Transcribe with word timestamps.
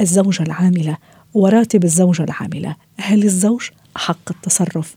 الزوجة 0.00 0.42
العاملة 0.42 0.96
وراتب 1.34 1.84
الزوجة 1.84 2.24
العاملة 2.24 2.76
هل 2.96 3.24
الزوج 3.24 3.70
حق 3.96 4.30
التصرف؟ 4.30 4.96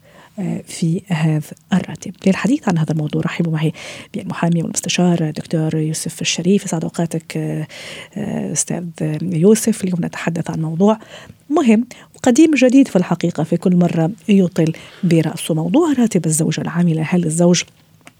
في 0.68 1.02
هذا 1.08 1.42
الراتب. 1.73 2.14
للحديث 2.28 2.70
عن 2.70 2.78
هذا 2.78 2.92
الموضوع 2.92 3.22
رحبوا 3.22 3.54
معي 3.54 3.73
بالمحامي 4.14 4.62
والمستشار 4.62 5.32
دكتور 5.32 5.76
يوسف 5.76 6.22
الشريف. 6.22 6.66
يسعد 6.66 6.84
أوقاتك 6.84 7.38
أستاذ 8.18 8.84
يوسف. 9.22 9.84
اليوم 9.84 10.00
نتحدث 10.06 10.50
عن 10.50 10.62
موضوع 10.62 11.00
مهم 11.50 11.88
وقديم 12.16 12.52
جديد 12.56 12.88
في 12.88 12.95
الحقيقة 12.95 13.44
في 13.44 13.58
كل 13.58 13.76
مرة 13.76 14.12
يطل 14.30 14.73
برأسه. 15.04 15.54
موضوع 15.54 15.94
راتب 15.94 16.26
الزوجه 16.26 16.62
العامله 16.62 17.02
هل 17.02 17.26
الزوج 17.26 17.64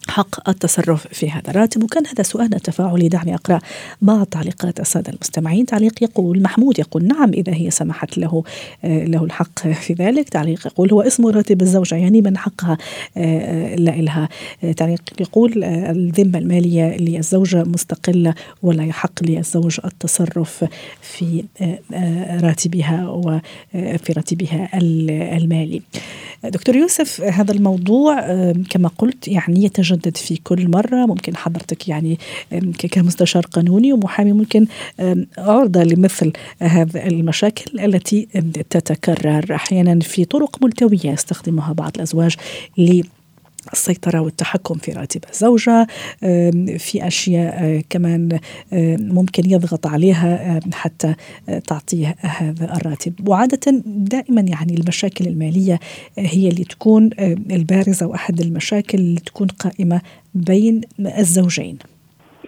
حق 0.08 0.50
التصرف 0.50 1.08
في 1.08 1.32
هذا 1.32 1.50
الراتب. 1.50 1.84
وكان 1.84 2.08
هذا 2.08 2.24
سؤالنا 2.24 2.58
تفاعلي 2.58 3.08
دعني 3.08 3.36
أقرأ 3.36 3.60
بعض 4.02 4.26
تعليقات 4.26 4.80
السادة 4.80 5.14
المستمعين. 5.14 5.66
تعليق 5.66 6.04
يقول 6.04 6.42
محمود 6.42 6.80
يقول 6.80 7.06
نعم 7.06 7.30
إذا 7.34 7.54
هي 7.54 7.72
سمحت 7.72 8.18
له 8.18 8.44
آه، 8.84 9.06
له 9.06 9.24
الحق 9.24 9.60
في 9.68 9.94
ذلك. 9.94 10.30
تعليق 10.30 10.68
يقول 10.68 10.92
هو 10.92 11.02
اسمه 11.02 11.32
راتب 11.32 11.62
الزوجة 11.62 11.96
يعني 11.96 12.22
من 12.22 12.38
حقها 12.38 12.78
آه، 13.18 13.74
آه، 13.74 13.76
لا 13.76 13.96
إلها. 13.96 14.30
تعليق 14.78 15.02
يقول 15.20 15.64
الذمة 15.64 16.40
المالية 16.40 16.98
للزوجة 16.98 17.64
مستقلة 17.64 18.34
ولا 18.64 18.84
يحق 18.84 19.24
للزوج 19.24 19.80
التصرف 19.86 20.66
في 21.02 21.44
راتبها 22.42 23.10
وفي 23.10 24.14
راتبها 24.14 24.70
المالي. 25.38 25.82
دكتور 26.44 26.76
يوسف 26.76 27.22
هذا 27.22 27.52
الموضوع 27.52 28.22
كما 28.70 28.90
قلت 28.98 29.28
يعني 29.28 29.64
يتجدد 29.64 29.99
في 30.18 30.38
كل 30.44 30.72
مرة. 30.72 31.06
ممكن 31.06 31.38
حضرتك 31.38 31.88
يعني 31.88 32.20
كمستشار 32.92 33.46
قانوني 33.46 33.94
ومحامي 33.94 34.34
ممكن 34.34 34.68
عرضة 35.38 35.84
لمثل 35.84 36.32
هذه 36.60 37.08
المشاكل 37.08 37.80
التي 37.80 38.28
تتكرر 38.70 39.56
أحيانا 39.56 40.00
في 40.00 40.26
طرق 40.26 40.64
ملتوية 40.64 41.12
يستخدمها 41.12 41.74
بعض 41.74 41.92
الأزواج 41.96 42.36
السيطرة 43.74 44.20
والتحكم 44.20 44.76
في 44.76 44.92
راتب 44.92 45.22
الزوجة 45.32 45.88
في 46.78 47.08
أشياء 47.08 47.54
آه، 47.64 47.84
كمان 47.90 48.40
ممكن 49.02 49.50
يضغط 49.50 49.88
عليها 49.88 50.60
حتى 50.74 51.16
آه، 51.50 51.60
تعطيه 51.60 52.16
هذا 52.20 52.76
الراتب. 52.76 53.30
وعادة 53.30 53.82
دائما 53.86 54.42
يعني 54.42 54.74
المشاكل 54.74 55.28
المالية 55.28 55.80
هي 56.18 56.48
اللي 56.48 56.64
تكون 56.64 57.10
البارزة 57.52 58.08
وأحد 58.08 58.42
المشاكل 58.42 58.98
اللي 58.98 59.20
تكون 59.20 59.48
قائمة 59.48 60.02
بين 60.36 60.82
الزوجين. 61.00 61.78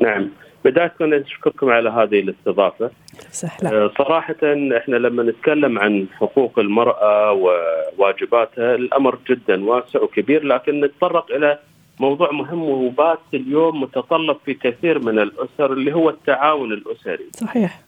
نعم. 0.01 0.29
بداية 0.65 0.93
نشكركم 1.01 1.69
على 1.69 1.89
هذه 1.89 2.19
الاستضافة. 2.19 2.91
سهلا. 3.31 3.71
آه، 3.71 3.91
صراحة 3.97 4.35
إحنا 4.77 4.95
لما 4.95 5.23
نتكلم 5.23 5.79
عن 5.79 6.07
حقوق 6.13 6.59
المرأة 6.59 7.31
وواجباتها 7.31 8.75
الأمر 8.75 9.17
جدا 9.29 9.65
واسع 9.65 10.01
وكبير 10.01 10.43
لكن 10.43 10.81
نتطرق 10.81 11.31
إلى 11.31 11.59
موضوع 11.99 12.31
مهم 12.31 12.63
وبات 12.63 13.19
اليوم 13.33 13.81
متطلب 13.81 14.37
في 14.45 14.53
كثير 14.53 14.99
من 14.99 15.19
الأسر 15.19 15.73
اللي 15.73 15.93
هو 15.93 16.09
التعاون 16.09 16.73
الأسري. 16.73 17.25
صحيح. 17.33 17.81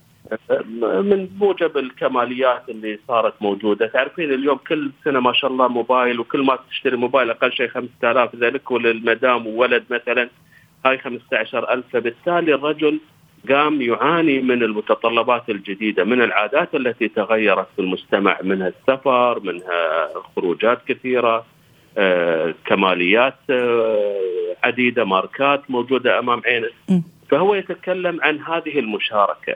آه، 0.52 0.62
من 1.02 1.30
موجب 1.40 1.78
الكماليات 1.78 2.70
اللي 2.70 3.00
صارت 3.08 3.34
موجودة، 3.42 3.88
تعرفين 3.88 4.34
اليوم 4.34 4.58
كل 4.58 4.92
سنة 5.04 5.20
ما 5.20 5.34
شاء 5.34 5.52
الله 5.52 5.68
موبايل 5.68 6.20
وكل 6.20 6.46
ما 6.46 6.60
تشتري 6.70 6.98
موبايل 6.98 7.30
أقل 7.30 7.52
شيء 7.52 7.68
5000 7.68 8.34
اذا 8.34 8.50
لك 8.50 8.72
وللمدام 8.72 9.48
وولد 9.48 9.84
مثلا. 9.90 10.30
هاي 10.86 10.98
15000 10.98 11.84
فبالتالي 11.94 12.54
الرجل 12.56 13.00
قام 13.50 13.82
يعاني 13.82 14.42
من 14.42 14.64
المتطلبات 14.64 15.50
الجديدة 15.50 16.04
من 16.04 16.22
العادات 16.22 16.76
التي 16.76 17.08
تغيرت 17.08 17.68
في 17.76 17.82
المجتمع 17.82 18.40
منها 18.44 18.68
السفر 18.68 19.40
منها 19.40 20.10
خروجات 20.36 20.80
كثيرة 20.88 21.46
آه، 21.98 22.54
كماليات 22.66 23.36
آه، 23.50 24.56
عديدة 24.64 25.04
ماركات 25.06 25.72
موجودة 25.72 26.20
أمام 26.20 26.42
عينه. 26.46 26.70
فهو 27.30 27.56
يتكلم 27.56 28.20
عن 28.22 28.40
هذه 28.40 28.80
المشاركة. 28.80 29.56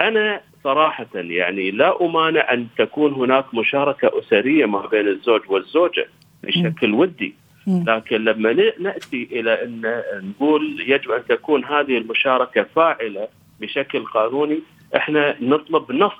أنا 0.00 0.40
صراحة 0.64 1.06
يعني 1.14 1.70
لا 1.70 2.04
أمانع 2.04 2.52
أن 2.52 2.66
تكون 2.78 3.12
هناك 3.12 3.54
مشاركة 3.54 4.10
أسرية 4.18 4.66
ما 4.66 4.86
بين 4.86 5.08
الزوج 5.08 5.40
والزوجة 5.48 6.08
بشكل 6.42 6.94
ودي. 6.94 7.34
لكن 7.68 8.24
لما 8.24 8.52
نأتي 8.78 9.28
إلى 9.32 9.64
أن 9.64 10.02
نقول 10.22 10.84
يجب 10.88 11.10
أن 11.10 11.22
تكون 11.28 11.64
هذه 11.64 11.98
المشاركة 11.98 12.66
فاعلة 12.76 13.28
بشكل 13.60 14.04
قانوني 14.04 14.60
إحنا 14.96 15.36
نطلب 15.40 15.92
نص 15.92 16.12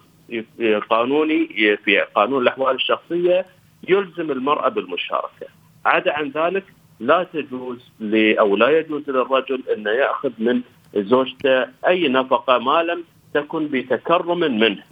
قانوني 0.90 1.48
في 1.84 2.00
قانون 2.14 2.42
الأحوال 2.42 2.74
الشخصية 2.74 3.46
يلزم 3.88 4.30
المرأة 4.30 4.68
بالمشاركة. 4.68 5.46
عدا 5.86 6.12
عن 6.12 6.30
ذلك 6.30 6.64
لا 7.00 7.22
تجوز 7.32 7.90
أو 8.12 8.56
لا 8.56 8.78
يجوز 8.78 9.10
للرجل 9.10 9.62
أن 9.76 9.86
يأخذ 9.86 10.30
من 10.38 10.60
زوجته 10.96 11.66
أي 11.86 12.08
نفقة 12.08 12.58
ما 12.58 12.82
لم 12.82 13.04
تكن 13.34 13.68
بتكرم 13.68 14.40
منه 14.40 14.82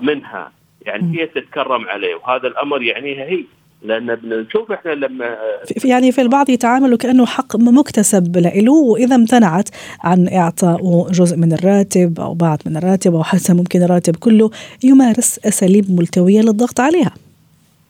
منها. 0.00 0.52
يعني 0.82 1.18
هي 1.18 1.26
تتكرم 1.26 1.88
عليه 1.88 2.14
وهذا 2.14 2.46
الأمر 2.48 2.82
يعنيها 2.82 3.24
هي. 3.24 3.44
لأن 3.84 4.14
بنشوف 4.14 4.72
إحنا 4.72 4.90
لما 4.90 5.36
في 5.64 5.88
يعني 5.88 6.12
في 6.12 6.20
البعض 6.20 6.50
يتعامل 6.50 6.94
وكانه 6.94 7.26
حق 7.26 7.56
مكتسب 7.56 8.36
له 8.36 8.72
وإذا 8.72 9.14
امتنعت 9.14 9.68
عن 10.00 10.28
اعطائه 10.28 11.06
جزء 11.10 11.36
من 11.36 11.52
الراتب 11.52 12.20
أو 12.20 12.34
بعض 12.34 12.58
من 12.66 12.76
الراتب 12.76 13.14
أو 13.14 13.22
حتى 13.22 13.54
ممكن 13.54 13.82
الراتب 13.82 14.16
كله 14.16 14.50
يمارس 14.84 15.38
أساليب 15.46 15.84
ملتوية 15.90 16.40
للضغط 16.40 16.80
عليها. 16.80 17.14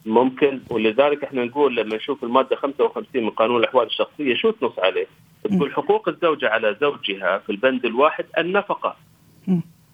ممكن 0.06 0.60
ولذلك 0.70 1.24
إحنا 1.24 1.44
نقول 1.44 1.76
لما 1.76 1.96
نشوف 1.96 2.24
المادة 2.24 2.56
55 2.56 3.24
من 3.24 3.30
قانون 3.30 3.60
الأحوال 3.60 3.86
الشخصية 3.86 4.34
شو 4.34 4.50
تنص 4.50 4.78
عليه؟ 4.78 5.06
تقول 5.44 5.72
حقوق 5.72 6.08
الزوجة 6.08 6.48
على 6.48 6.76
زوجها 6.80 7.38
في 7.38 7.52
البند 7.52 7.84
الواحد 7.84 8.24
النفقة. 8.38 8.96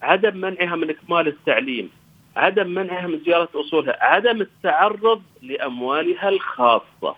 عدم 0.02 0.36
منعها 0.36 0.76
من 0.76 0.90
إكمال 0.90 1.28
التعليم، 1.28 1.90
عدم 2.36 2.68
منعها 2.68 3.06
من 3.06 3.18
زيارة 3.26 3.48
أصولها 3.54 3.96
عدم 4.04 4.40
التعرض 4.40 5.22
لأموالها 5.42 6.28
الخاصة. 6.28 7.16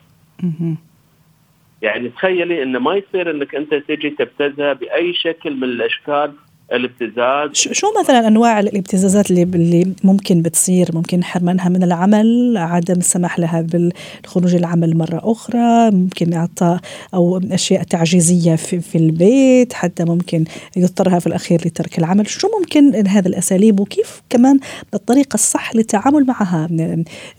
يعني 1.83 2.09
تخيلي 2.09 2.63
أن 2.63 2.77
ما 2.77 2.95
يصير 2.95 3.31
أنك 3.31 3.55
أنت 3.55 3.75
تجي 3.75 4.11
تبتزها 4.11 4.73
بأي 4.73 5.15
شكل 5.15 5.57
من 5.57 5.65
الأشكال 5.65 6.33
الابتزاز. 6.73 7.51
شو 7.53 7.87
مثلا 8.01 8.29
أنواع 8.29 8.61
الابتزازات 8.61 9.31
اللي 9.31 9.43
اللي 9.43 9.95
ممكن 10.05 10.43
بتصير؟ 10.43 10.89
ممكن 10.95 11.25
حرمانها 11.25 11.69
من 11.69 11.83
العمل 11.83 12.55
عدم 12.57 12.95
السماح 12.95 13.39
لها 13.39 13.61
بالخروج 13.61 14.55
العمل 14.55 14.97
مرة 14.97 15.21
أخرى 15.25 15.91
ممكن 15.91 16.33
اعطاء 16.33 16.81
أو 17.15 17.41
أشياء 17.53 17.83
تعجيزية 17.83 18.57
في, 18.57 18.81
في 18.81 18.99
البيت 18.99 19.73
حتى 19.73 20.05
ممكن 20.05 20.45
يضطرها 20.77 21.19
في 21.19 21.27
الأخير 21.27 21.61
لترك 21.67 21.99
العمل. 21.99 22.29
شو 22.29 22.49
ممكن 22.61 23.07
هذه 23.09 23.27
الأساليب 23.27 23.81
وكيف 23.81 24.23
كمان 24.31 24.61
الطريقة 24.95 25.35
الصح 25.35 25.75
للتعامل 25.75 26.27
معها 26.27 26.69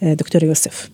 دكتور 0.01 0.43
يوسف؟ 0.43 0.89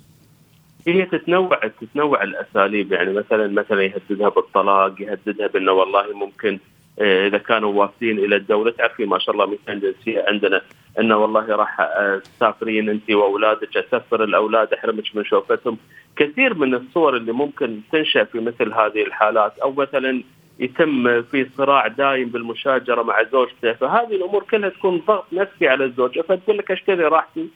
هي 0.87 1.05
تتنوع 1.05 1.59
تتنوع 1.81 2.23
الأساليب. 2.23 2.91
يعني 2.91 3.13
مثلا 3.13 3.47
مثلا 3.47 3.83
يهددها 3.83 4.29
بالطلاق 4.29 5.01
يهددها 5.01 5.47
بأنه 5.47 5.71
والله 5.71 6.03
ممكن 6.13 6.59
إذا 7.01 7.37
كانوا 7.37 7.73
وافدين 7.73 8.19
إلى 8.19 8.35
الدولة 8.35 8.71
تعرفين 8.71 9.09
ما 9.09 9.19
شاء 9.19 9.35
الله 9.35 9.45
مثال 9.45 9.81
جنسيه 9.81 10.25
عندنا 10.27 10.61
إنه 10.99 11.17
والله 11.17 11.55
راح 11.55 11.81
آه، 11.81 12.21
تسافرين 12.37 12.89
أنت 12.89 13.11
وأولادك 13.11 13.77
اسفر 13.77 14.23
الأولاد 14.23 14.73
احرمك 14.73 15.15
من 15.15 15.25
شوفتهم 15.25 15.77
كثير 16.15 16.53
من 16.53 16.75
الصور 16.75 17.17
اللي 17.17 17.31
ممكن 17.31 17.79
تنشأ 17.91 18.23
في 18.23 18.39
مثل 18.39 18.73
هذه 18.73 19.03
الحالات 19.03 19.59
أو 19.59 19.73
مثلا 19.73 20.23
يتم 20.59 21.21
في 21.21 21.47
صراع 21.57 21.87
دايم 21.87 22.29
بالمشاجرة 22.29 23.03
مع 23.03 23.23
زوجته 23.23 23.73
فهذه 23.73 24.15
الأمور 24.15 24.43
كلها 24.43 24.69
تكون 24.69 24.97
ضغط 25.07 25.25
نفسي 25.33 25.67
على 25.67 25.85
الزوجة 25.85 26.21
فتقول 26.21 26.57
لك 26.57 26.71
أشتري 26.71 27.03
راحتي 27.03 27.47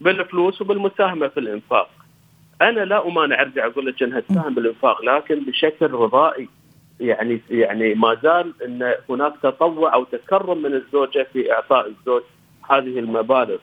بالفلوس 0.00 0.60
وبالمساهمة 0.60 1.28
في 1.28 1.40
الإنفاق. 1.40 1.90
أنا 2.62 2.80
لا 2.80 3.08
امانع 3.08 3.40
أرجع 3.40 3.66
أقول 3.66 3.86
لك 3.86 4.02
إنها 4.02 4.20
تساهم 4.20 4.54
بالإنفاق 4.54 5.04
لكن 5.04 5.44
بشكل 5.44 5.90
رضائي 5.90 6.48
يعني 7.00 7.40
يعني 7.50 7.94
ما 7.94 8.16
زال 8.22 8.54
إن 8.64 8.94
هناك 9.10 9.32
تطوع 9.42 9.94
أو 9.94 10.04
تكرم 10.04 10.62
من 10.62 10.74
الزوجة 10.74 11.26
في 11.32 11.52
إعطاء 11.52 11.86
الزوج 11.86 12.22
هذه 12.70 12.98
المبالغ 12.98 13.58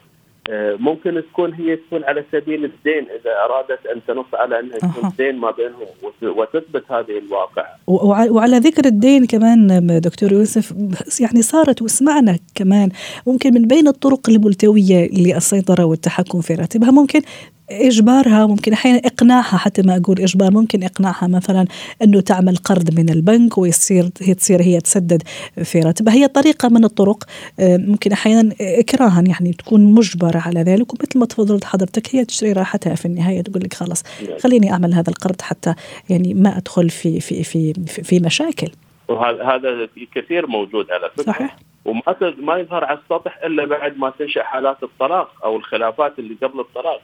آه، 0.50 0.76
ممكن 0.80 1.24
تكون 1.32 1.54
هي 1.54 1.76
تكون 1.76 2.04
على 2.04 2.24
سبيل 2.32 2.66
الدين 2.66 3.04
إذا 3.04 3.32
أرادت 3.46 3.86
أن 3.86 4.02
تنص 4.08 4.26
على 4.34 4.60
أنها 4.60 4.78
تكون 4.78 5.12
دين 5.18 5.36
ما 5.36 5.52
بينهم 5.52 5.88
وتثبت 6.22 6.92
هذه 6.92 7.18
الواقع. 7.18 7.66
وعلى 7.88 8.58
ذكر 8.58 8.86
الدين 8.86 9.26
كمان 9.26 10.00
دكتور 10.02 10.34
يوسف 10.34 10.74
يعني 11.22 11.42
صارت 11.42 11.82
وسمعنا 11.82 12.40
كمان 12.56 12.90
ممكن 13.28 13.54
من 13.54 13.62
بين 13.62 13.88
الطرق 13.88 14.30
الملتوية 14.30 15.10
للسيطرة 15.12 15.86
والتحكم 15.86 16.42
في 16.42 16.54
راتبها 16.54 16.92
ممكن 16.92 17.22
إجبارها 17.70 18.46
ممكن 18.46 18.74
أحيانا 18.74 18.98
إقناعها 18.98 19.58
حتى 19.58 19.82
ما 19.82 19.98
أقول 19.98 20.20
إجبار 20.20 20.52
ممكن 20.52 20.84
إقناعها 20.84 21.28
مثلا 21.28 21.66
إنه 22.04 22.22
تعمل 22.22 22.56
قرض 22.56 23.00
من 23.00 23.10
البنك 23.10 23.58
ويصير 23.58 24.10
هي 24.22 24.34
تصير 24.34 24.62
هي 24.62 24.80
تسدد 24.80 25.24
في 25.64 25.80
راتبها. 25.80 26.14
هي 26.14 26.28
طريقة 26.28 26.70
من 26.70 26.84
الطرق 26.84 27.24
آه، 27.60 27.78
ممكن 27.78 28.12
أحيانا 28.12 28.56
إكراها 28.62 29.24
يعني 29.28 29.54
تكون 29.54 29.94
مجبرة 29.94 30.40
على 30.40 30.62
ذلك. 30.62 30.94
ومثل 30.94 31.20
ما 31.20 31.26
تفضلت 31.26 31.64
حضرتك 31.64 32.16
هي 32.16 32.26
تشتري 32.26 32.52
راحتها 32.52 32.96
في 32.96 33.06
النهاية 33.06 33.42
تقول 33.42 33.64
لك 33.64 33.74
خلاص 33.74 34.04
نعم. 34.28 34.40
خليني 34.40 34.72
أعمل 34.72 34.94
هذا 34.94 35.10
القرض 35.10 35.42
حتى 35.42 35.74
يعني 36.10 36.34
ما 36.34 36.58
أدخل 36.58 36.90
في 36.90 37.20
في 37.20 37.44
في 37.44 37.74
في, 37.74 38.04
في 38.04 38.20
مشاكل. 38.20 38.72
وهذا 39.08 39.90
كثير 40.16 40.48
موجود 40.48 40.92
على 40.92 41.10
فكرة. 41.10 41.24
صحيح. 41.24 41.56
وما 41.86 42.02
ما 42.38 42.58
يظهر 42.58 42.84
على 42.86 43.00
السطح 43.00 43.38
إلا 43.44 43.66
بعد 43.66 43.98
ما 43.98 44.10
تنشأ 44.10 44.44
حالات 44.44 44.84
الطلاق 44.84 45.32
أو 45.44 45.56
الخلافات 45.58 46.20
اللي 46.20 46.36
قبل 46.42 46.60
الطلاق. 46.60 47.02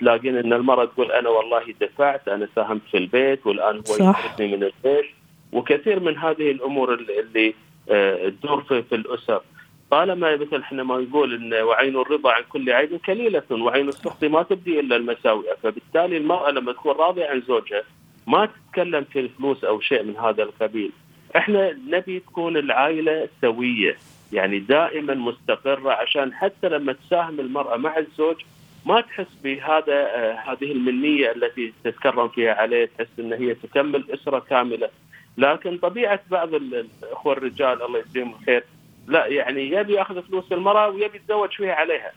تلاقين 0.00 0.36
إن 0.36 0.52
المرأة 0.52 0.84
تقول 0.84 1.12
أنا 1.12 1.28
والله 1.28 1.74
دفعت 1.80 2.28
أنا 2.28 2.48
ساهمت 2.56 2.82
في 2.90 2.96
البيت 2.96 3.46
والآن 3.46 3.82
هو 3.90 4.10
يخرجني 4.10 4.56
من 4.56 4.62
البيت. 4.62 5.06
وكثير 5.52 6.00
من 6.00 6.18
هذه 6.18 6.50
الأمور 6.50 6.94
اللي 6.94 7.54
آه، 7.90 8.28
تدور 8.28 8.62
في, 8.62 8.82
في 8.82 8.94
الأسر. 8.94 9.42
طالما 9.90 10.36
مثل 10.36 10.60
إحنا 10.60 10.82
ما 10.82 10.98
نقول 10.98 11.34
إن 11.34 11.62
وعين 11.62 11.96
الرضا 11.96 12.32
عن 12.32 12.42
كل 12.48 12.70
عيب 12.70 12.96
كليلة 12.96 13.42
وعين 13.50 13.88
السخط 13.88 14.24
ما 14.24 14.42
تبدي 14.42 14.80
إلا 14.80 14.96
المساوئ. 14.96 15.56
فبالتالي 15.62 16.16
المرأة 16.16 16.50
لما 16.50 16.72
تكون 16.72 16.96
راضية 16.96 17.26
عن 17.26 17.40
زوجها 17.40 17.82
ما 18.26 18.46
تتكلم 18.46 19.04
في 19.04 19.20
الفلوس 19.20 19.64
أو 19.64 19.80
شيء 19.80 20.02
من 20.02 20.16
هذا 20.16 20.42
القبيل. 20.42 20.92
إحنا 21.36 21.72
نبي 21.88 22.20
تكون 22.20 22.56
العائلة 22.56 23.28
سوية 23.40 23.96
يعني 24.32 24.58
دائما 24.58 25.14
مستقرة 25.14 25.92
عشان 25.92 26.34
حتى 26.34 26.68
لما 26.68 26.92
تساهم 26.92 27.40
المرأة 27.40 27.76
مع 27.76 27.98
الزوج 27.98 28.36
ما 28.86 29.00
تحس 29.00 29.26
بهذا 29.44 29.94
آه 29.94 30.32
هذه 30.32 30.72
المنية 30.72 31.32
التي 31.32 31.72
تتكرم 31.84 32.28
فيها 32.28 32.54
عليه 32.54 32.90
تحس 32.98 33.08
إن 33.18 33.32
هي 33.32 33.54
تكمل 33.54 34.04
أسرة 34.10 34.38
كاملة. 34.38 34.88
لكن 35.38 35.78
طبيعة 35.78 36.20
بعض 36.30 36.54
الأخوة 36.54 37.32
الرجال 37.32 37.82
الله 37.82 37.98
يجزيهم 37.98 38.34
الخير 38.40 38.64
لا 39.06 39.26
يعني 39.26 39.70
يبي 39.70 39.92
ياخذ 39.92 40.22
فلوس 40.22 40.52
المرأة 40.52 40.88
ويبي 40.88 41.16
يتزوج 41.16 41.50
فيها 41.50 41.74
عليها. 41.74 42.12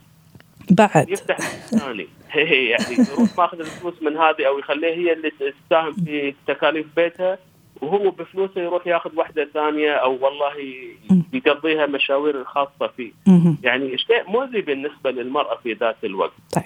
بعد. 0.72 1.10
يفتح 1.10 1.38
ثاني. 1.38 2.08
يعني 2.36 2.96
يروح 3.12 3.38
ماخذ 3.38 3.60
الفلوس 3.60 4.02
من 4.02 4.18
هذه 4.18 4.48
أو 4.48 4.60
يخليها 4.60 4.96
هي 4.96 5.14
اللي 5.14 5.32
تساهم 5.32 5.94
في 5.94 6.34
تكاليف 6.48 6.86
بيتها. 6.96 7.38
وهو 7.82 8.12
بفلوسه 8.12 8.62
يروح 8.62 8.88
ياخذ 8.88 9.10
واحدة 9.18 9.48
ثانية 9.54 9.92
أو 9.92 10.12
والله 10.12 10.54
يقضيها 11.34 11.86
مشاوير 11.86 12.42
الخاصة 12.42 12.88
فيه. 12.98 13.12
يعني 13.64 13.98
شيء 13.98 14.24
مؤذي 14.28 14.62
بالنسبة 14.62 15.12
للمرأة 15.12 15.58
في 15.64 15.74
ذات 15.74 15.96
الوقت. 16.04 16.34
طيب. 16.54 16.66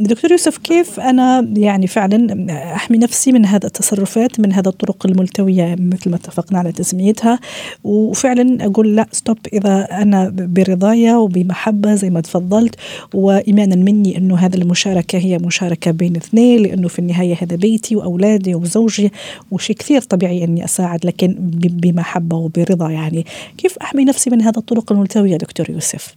دكتور 0.00 0.30
يوسف 0.30 0.58
كيف 0.58 1.00
أنا 1.00 1.52
يعني 1.56 1.86
فعلا 1.86 2.46
أحمي 2.74 2.98
نفسي 2.98 3.32
من 3.32 3.46
هذا 3.46 3.66
التصرفات 3.66 4.40
من 4.40 4.52
هذا 4.52 4.68
الطرق 4.68 5.06
الملتوية 5.06 5.76
مثل 5.78 6.10
ما 6.10 6.16
اتفقنا 6.16 6.58
على 6.58 6.72
تسميتها؟ 6.72 7.40
وفعلا 7.84 8.66
أقول 8.66 8.96
لا 8.96 9.06
ستوب 9.10 9.38
إذا 9.52 9.88
أنا 10.02 10.32
برضايا 10.34 11.16
وبمحبة 11.16 11.94
زي 11.94 12.10
ما 12.10 12.20
تفضلت 12.20 12.74
وايمانا 13.14 13.76
مني 13.76 14.18
إنه 14.18 14.36
هذه 14.36 14.54
المشاركة 14.56 15.18
هي 15.18 15.38
مشاركة 15.38 15.90
بين 15.90 16.16
اثنين 16.16 16.62
لأنه 16.62 16.88
في 16.88 16.98
النهاية 16.98 17.36
هذا 17.42 17.56
بيتي 17.56 17.96
وأولادي 17.96 18.54
وزوجي 18.54 19.12
وشيء 19.50 19.76
كثير 19.76 20.00
طبيعي 20.16 20.44
أني 20.44 20.64
أساعد 20.64 21.06
لكن 21.06 21.34
بمحبه 21.82 22.36
وبرضا 22.36 22.90
يعني. 22.90 23.24
كيف 23.58 23.78
أحمي 23.78 24.04
نفسي 24.04 24.30
من 24.30 24.42
هذا 24.42 24.58
الطرق 24.58 24.92
الملتوية 24.92 25.36
دكتور 25.36 25.70
يوسف؟ 25.70 26.14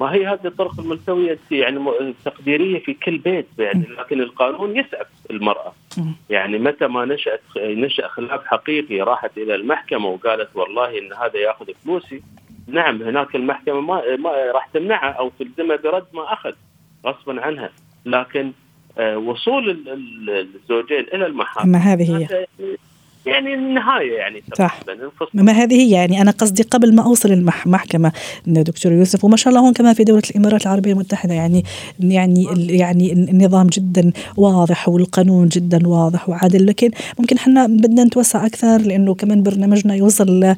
ما 0.00 0.14
هي 0.14 0.26
هذه 0.26 0.46
الطرق 0.46 0.80
الملتوية 0.80 1.38
يعني 1.50 1.80
تقديريه 2.24 2.78
في 2.78 2.94
كل 2.94 3.18
بيت 3.18 3.46
يعني 3.58 3.86
لكن 3.98 4.20
القانون 4.20 4.76
يسعف 4.76 5.06
المرأة. 5.30 5.72
يعني 6.30 6.58
متى 6.58 6.86
ما 6.86 7.04
نشأت 7.04 7.40
نشأ 7.56 8.08
خلاف 8.08 8.40
حقيقي 8.44 9.00
راحت 9.00 9.38
إلى 9.38 9.54
المحكمة 9.54 10.06
وقالت 10.06 10.48
والله 10.54 10.98
إن 10.98 11.12
هذا 11.12 11.36
يأخذ 11.36 11.66
فلوسي. 11.84 12.22
نعم 12.66 13.02
هناك 13.02 13.36
المحكمة 13.36 13.80
ما, 13.80 14.16
ما 14.16 14.30
راح 14.54 14.68
تمنعها 14.74 15.10
أو 15.10 15.30
تلزمها 15.38 15.76
برد 15.76 16.06
ما 16.12 16.32
أخذ 16.32 16.52
غصبا 17.06 17.40
عنها. 17.40 17.70
لكن 18.06 18.52
آه، 18.98 19.18
وصول 19.18 19.70
الزوجين 20.28 21.06
إلى 21.14 21.26
المحاكم 21.26 21.68
ما 21.68 21.78
هذه 21.78 22.18
هي؟ 22.18 22.46
يعني 23.28 23.54
النهاية 23.54 24.18
يعني 24.18 24.42
صح. 24.58 24.80
ما 25.34 25.52
هذه 25.52 25.74
هي 25.74 25.90
يعني 25.90 26.22
أنا 26.22 26.30
قصدي 26.30 26.62
قبل 26.62 26.94
ما 26.94 27.02
أوصل 27.02 27.32
المحكمه 27.32 28.12
دكتور 28.46 28.92
يوسف 28.92 29.24
وما 29.24 29.36
شاء 29.36 29.48
الله 29.48 29.66
هون 29.66 29.72
كمان 29.72 29.94
في 29.94 30.04
دولة 30.04 30.22
الإمارات 30.30 30.62
العربية 30.62 30.92
المتحدة 30.92 31.34
يعني 31.34 31.64
يعني 32.00 32.46
يعني 32.68 33.12
النظام 33.12 33.66
جدا 33.66 34.12
واضح 34.36 34.88
والقانون 34.88 35.48
جدا 35.48 35.88
واضح 35.88 36.28
وعادل 36.28 36.66
لكن 36.66 36.90
ممكن 37.18 37.36
إحنا 37.36 37.66
بدنا 37.66 38.04
نتوسع 38.04 38.46
أكثر 38.46 38.78
لأنه 38.78 39.14
كمان 39.14 39.42
برنامجنا 39.42 39.94
يوصل 39.94 40.54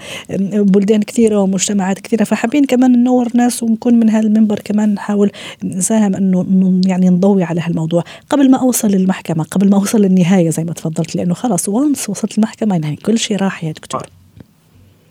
بلدان 0.52 1.02
كثيرة 1.02 1.38
ومجتمعات 1.38 1.98
كثيرة 1.98 2.24
فحابين 2.24 2.64
كمان 2.64 2.92
ننور 2.92 3.28
ناس 3.34 3.62
ونكون 3.62 3.94
من 3.94 4.10
هذا 4.10 4.26
المنبر 4.26 4.58
كمان 4.64 4.94
نحاول 4.94 5.30
نساهم 5.64 6.14
إنه 6.14 6.80
يعني 6.86 7.08
نضوي 7.08 7.44
على 7.44 7.60
هالموضوع. 7.60 8.04
قبل 8.30 8.50
ما 8.50 8.58
أوصل 8.58 8.88
للمحكمة 8.88 9.44
قبل 9.44 9.70
ما 9.70 9.76
أوصل 9.76 10.00
للنهاية 10.00 10.50
زي 10.50 10.64
ما 10.64 10.72
تفضلت 10.72 11.16
لأنه 11.16 11.34
خلاص 11.34 11.68
وانس 11.68 12.10
وصلت 12.10 12.38
المحكمة 12.38 12.59
كمان 12.60 12.82
يعني 12.82 12.96
كل 12.96 13.18
شيء 13.18 13.36
راح 13.36 13.64
يا 13.64 13.72
دكتور. 13.72 14.02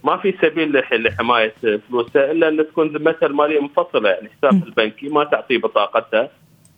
ما 0.04 0.18
في 0.18 0.34
سبيل 0.42 0.84
لحماية 0.92 1.54
فلوسها 1.90 2.32
إلا 2.32 2.48
أن 2.48 2.58
تكون 2.58 2.88
ذمتها 2.88 3.28
الماليه 3.28 3.62
منفصلة 3.62 4.10
يعني 4.10 4.30
حساب 4.30 4.64
البنكي 4.68 5.10
ما 5.10 5.24
تعطي 5.24 5.58
بطاقتها 5.58 6.30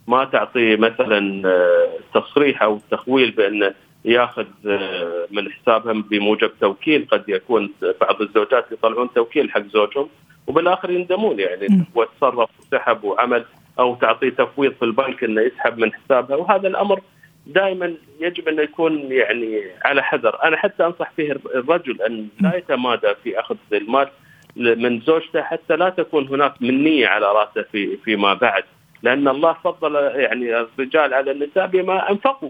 ما 0.07 0.25
تعطي 0.25 0.75
مثلا 0.75 1.47
آه، 1.47 1.89
تصريح 2.13 2.63
أو 2.63 2.79
تخويل 2.91 3.31
بأن 3.31 3.73
ياخذ 4.05 4.45
آه، 4.67 5.27
من 5.31 5.51
حسابها 5.51 5.93
بموجب 5.93 6.51
توكيل. 6.61 7.07
قد 7.11 7.23
يكون 7.27 7.71
بعض 8.01 8.21
الزوجات 8.21 8.71
يطلعون 8.71 9.09
توكيل 9.15 9.51
حق 9.51 9.61
زوجهم 9.73 10.07
وبالآخر 10.47 10.91
يندمون 10.91 11.39
يعني 11.39 11.85
هو 11.97 12.03
تصرف 12.03 12.49
وسحب 12.59 13.03
وعمل 13.03 13.45
أو 13.79 13.95
تعطيه 13.95 14.29
تفويض 14.29 14.73
في 14.73 14.85
البنك 14.85 15.23
إنه 15.23 15.41
يسحب 15.41 15.77
من 15.77 15.93
حسابها. 15.93 16.35
وهذا 16.35 16.67
الأمر 16.67 17.01
دائما 17.47 17.93
يجب 18.19 18.47
أن 18.47 18.59
يكون 18.59 19.11
يعني 19.11 19.61
على 19.85 20.03
حذر، 20.03 20.43
أنا 20.43 20.57
حتى 20.57 20.85
أنصح 20.85 21.11
فيه 21.11 21.31
الرجل 21.55 22.01
أن 22.01 22.27
لا 22.41 22.55
يتمادى 22.55 23.15
في 23.23 23.39
أخذ 23.39 23.55
المال 23.73 24.07
من 24.55 25.01
زوجته 25.01 25.41
حتى 25.41 25.75
لا 25.75 25.89
تكون 25.89 26.27
هناك 26.27 26.61
منيه 26.61 27.07
على 27.07 27.25
رأسه 27.25 27.61
في 27.71 27.97
فيما 27.97 28.33
بعد، 28.33 28.63
لأن 29.03 29.27
الله 29.27 29.53
فضل 29.53 29.95
يعني 29.95 30.59
الرجال 30.59 31.13
على 31.13 31.31
النساء 31.31 31.67
بما 31.67 32.11
أنفقوا. 32.11 32.49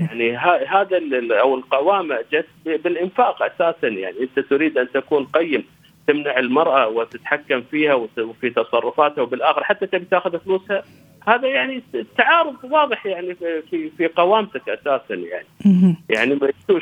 يعني 0.00 0.36
هذا 0.66 1.00
أو 1.40 1.54
القوامة 1.54 2.18
جت 2.32 2.46
بالإنفاق 2.64 3.42
أساسا. 3.42 3.88
يعني 3.88 4.16
أنت 4.20 4.40
تريد 4.40 4.78
أن 4.78 4.92
تكون 4.94 5.24
قيم 5.24 5.64
تمنع 6.06 6.38
المرأة 6.38 6.88
وتتحكم 6.88 7.62
فيها 7.62 7.94
وفي 7.94 8.50
تصرفاتها 8.50 9.22
وبالآخر 9.22 9.64
حتى 9.64 9.86
تبي 9.86 10.04
تأخذ 10.04 10.38
فلوسها. 10.38 10.82
هذا 11.26 11.48
يعني 11.48 11.82
تعارض 12.18 12.56
واضح 12.64 13.06
يعني 13.06 13.34
في 13.70 13.90
في 13.96 14.06
قوامتك 14.06 14.68
أساسا 14.68 15.14
يعني. 15.14 15.46
يعني 16.10 16.38
شو 16.68 16.78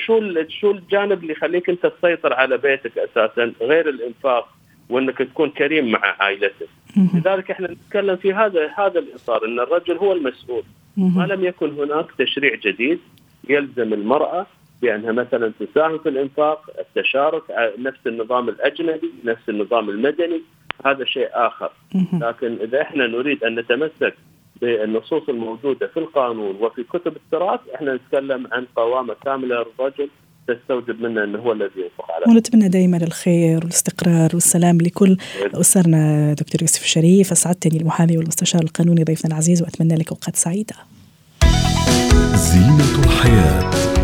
شو 0.48 0.70
الجانب 0.70 1.22
اللي 1.22 1.32
يخليك 1.32 1.70
أنت 1.70 1.86
تسيطر 1.86 2.32
على 2.32 2.58
بيتك 2.58 2.98
أساسا 2.98 3.52
غير 3.60 3.88
الإنفاق 3.88 4.48
وأنك 4.88 5.18
تكون 5.18 5.50
كريم 5.50 5.90
مع 5.90 6.16
عائلتك؟ 6.20 6.68
لذلك 7.14 7.50
إحنا 7.50 7.70
نتكلم 7.70 8.16
في 8.16 8.34
هذا 8.34 8.70
هذا 8.78 8.98
الإطار 8.98 9.44
إن 9.44 9.60
الرجل 9.60 9.96
هو 9.96 10.12
المسؤول. 10.12 10.62
ما 10.96 11.26
لم 11.26 11.44
يكن 11.44 11.70
هناك 11.70 12.06
تشريع 12.18 12.54
جديد 12.54 12.98
يلزم 13.48 13.92
المرأة 13.92 14.46
بأنها 14.82 15.12
مثلا 15.12 15.52
تساهم 15.60 15.98
في 15.98 16.08
الإنفاق، 16.08 16.70
التشارك 16.78 17.42
نفس 17.78 18.06
النظام 18.06 18.48
الأجنبي، 18.48 19.10
نفس 19.24 19.48
النظام 19.48 19.90
المدني، 19.90 20.40
هذا 20.86 21.04
شيء 21.04 21.28
آخر. 21.32 21.70
لكن 22.12 22.58
إذا 22.62 22.82
إحنا 22.82 23.06
نريد 23.06 23.44
أن 23.44 23.54
نتمسك 23.58 24.14
بالنصوص 24.60 25.22
الموجودة 25.28 25.86
في 25.86 25.96
القانون 25.96 26.56
وفي 26.60 26.82
كتب 26.82 27.16
التراث، 27.16 27.60
إحنا 27.74 27.94
نتكلم 27.94 28.46
عن 28.52 28.66
قوامه 28.76 29.14
كامله 29.24 29.64
للرجل 29.64 30.08
تستوجب 30.48 31.02
منا 31.02 31.24
إنه 31.24 31.38
هو 31.38 31.52
الذي 31.52 31.70
ينفق 31.76 32.10
على 32.10 32.24
ونتمنى 32.28 32.68
دائما 32.68 32.96
الخير 32.96 33.56
والاستقرار 33.56 34.30
والسلام 34.34 34.78
لكل 34.78 35.16
أسرنا 35.54 36.32
دكتور 36.32 36.62
يوسف 36.62 36.82
الشريف 36.82 37.32
اسعدتني 37.32 37.80
المحامي 37.80 38.18
والمستشار 38.18 38.62
القانوني 38.62 39.04
ضيفنا 39.04 39.30
العزيز 39.32 39.62
وأتمنى 39.62 39.94
لك 39.94 40.08
أوقات 40.10 40.36
سعيدة. 40.36 40.74
زينة 42.34 43.04
الحياة 43.04 43.99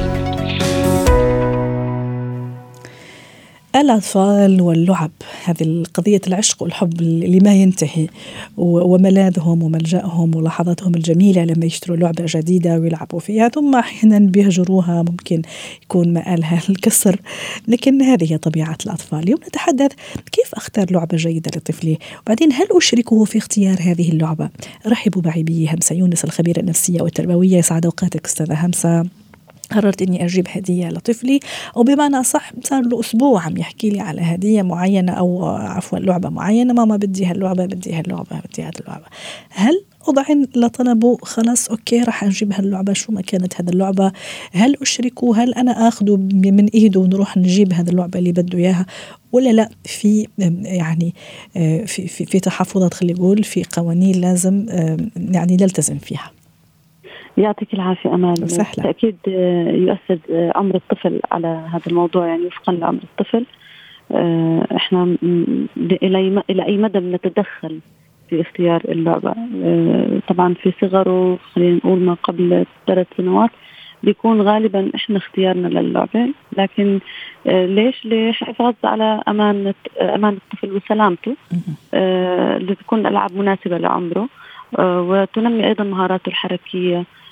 الأطفال 3.80 4.60
واللعب 4.60 5.10
هذه 5.44 5.82
قضية 5.94 6.20
العشق 6.26 6.62
والحب 6.62 7.00
اللي 7.00 7.40
ما 7.40 7.54
ينتهي 7.54 8.08
وملاذهم 8.56 9.62
وملجأهم 9.62 10.36
ولحظاتهم 10.36 10.94
الجميلة 10.94 11.44
لما 11.44 11.66
يشتروا 11.66 11.96
لعبة 11.96 12.24
جديدة 12.28 12.78
ويلعبوا 12.78 13.20
فيها 13.20 13.48
ثم 13.48 13.74
أحيانا 13.74 14.18
بيهجروها 14.18 15.02
ممكن 15.02 15.42
يكون 15.82 16.12
مآلها 16.12 16.62
الكسر 16.68 17.20
لكن 17.68 18.02
هذه 18.02 18.32
هي 18.32 18.38
طبيعة 18.38 18.78
الأطفال. 18.86 19.18
اليوم 19.18 19.40
نتحدث 19.48 19.92
كيف 20.32 20.54
أختار 20.54 20.86
لعبة 20.90 21.16
جيدة 21.16 21.50
لطفلي؟ 21.56 21.98
وبعدين 22.22 22.52
هل 22.52 22.66
أشركه 22.70 23.24
في 23.24 23.38
اختيار 23.38 23.76
هذه 23.80 24.10
اللعبة؟ 24.10 24.50
رحبوا 24.86 25.22
معي 25.24 25.42
بهمسة 25.42 25.94
يونس 25.94 26.24
الخبيرة 26.24 26.60
النفسية 26.60 27.02
والتربوية 27.02 27.58
يسعد 27.58 27.84
أوقاتك 27.84 28.26
أستاذة 28.26 28.66
همسة. 28.66 29.25
قررت 29.72 30.02
إني 30.02 30.24
أجيب 30.24 30.46
هدية 30.50 30.88
لطفلي 30.88 31.40
أو 31.76 31.82
بمعنى 31.82 32.22
صح 32.22 32.52
صار 32.64 32.82
له 32.82 33.00
أسبوع 33.00 33.42
عم 33.42 33.56
يحكي 33.56 33.90
لي 33.90 34.00
على 34.00 34.20
هدية 34.20 34.62
معينة 34.62 35.12
أو 35.12 35.46
عفوا 35.46 35.98
لعبة 35.98 36.28
معينة 36.28 36.72
ماما 36.74 36.96
بدي 36.96 37.26
هاللعبة 37.26 37.66
بدي 37.66 37.94
هاللعبة 37.94 38.40
بدي 38.44 38.62
هاللعبه 38.62 39.06
هل 39.50 39.84
أضعن 40.08 40.46
لطلبه 40.56 41.16
خلاص 41.22 41.68
أوكي 41.68 42.02
راح 42.02 42.24
أجيب 42.24 42.52
هاللعبة 42.52 42.92
شو 42.92 43.12
ما 43.12 43.20
كانت 43.20 43.60
هذه 43.60 43.68
اللعبة 43.68 44.12
هل 44.52 44.76
أشركه 44.82 45.42
هل 45.42 45.54
أنا 45.54 45.88
أخذه 45.88 46.16
من 46.32 46.66
إيده 46.66 47.00
ونروح 47.00 47.36
نجيب 47.36 47.72
هذه 47.72 47.88
اللعبة 47.88 48.18
اللي 48.18 48.32
بده 48.32 48.58
إياها 48.58 48.86
ولا 49.32 49.52
لا؟ 49.52 49.70
في 49.84 50.26
يعني 50.64 51.14
آه، 51.56 51.84
في 51.84 52.08
في, 52.08 52.24
في 52.24 52.40
تحفظات 52.40 52.94
خلينا 52.94 53.18
نقول 53.18 53.44
في 53.44 53.64
قوانين 53.72 54.20
لازم 54.20 54.66
يعني 55.16 55.56
نلتزم 55.56 55.98
فيها. 55.98 56.35
يعطيك 57.38 57.74
العافية 57.74 58.14
أمال. 58.14 58.34
بالتأكيد 58.34 59.16
آه، 59.28 59.70
يؤثر 59.70 60.18
آه، 60.30 60.52
أمر 60.56 60.74
الطفل 60.74 61.20
على 61.32 61.46
هذا 61.46 61.82
الموضوع 61.86 62.26
يعني 62.26 62.46
وفقا 62.46 62.72
لأمر 62.72 62.98
الطفل. 63.02 63.44
آه، 64.12 64.66
إحنا 64.76 65.16
إلى 65.76 66.42
إلى 66.50 66.66
أي 66.66 66.76
مدى 66.76 67.00
بنتدخل 67.00 67.80
في 68.30 68.40
اختيار 68.40 68.82
اللعبة؟ 68.88 69.34
طبعا 70.28 70.54
في 70.54 70.72
صغره 70.80 71.38
خلينا 71.54 71.76
نقول 71.76 71.98
ما 71.98 72.16
قبل 72.22 72.66
ثلاث 72.86 73.06
سنوات 73.16 73.50
بيكون 74.02 74.42
غالبا 74.42 74.90
إحنا 74.94 75.16
اختيارنا 75.16 75.68
للعبة. 75.68 76.28
لكن 76.58 77.00
ليش؟ 77.46 78.06
للحفاظ 78.06 78.74
على 78.84 79.22
أمانة 79.28 79.74
أمان 80.00 80.36
الطفل 80.36 80.72
وسلامته 80.72 81.36
لتكون 82.58 83.00
الألعاب 83.00 83.36
مناسبة 83.36 83.78
لعمره. 83.78 84.28
وتنمي 84.78 85.66
أيضا 85.66 85.84
مهاراته 85.84 86.28
الحركية. 86.28 86.96
آه، 86.96 87.00
آه، 87.00 87.25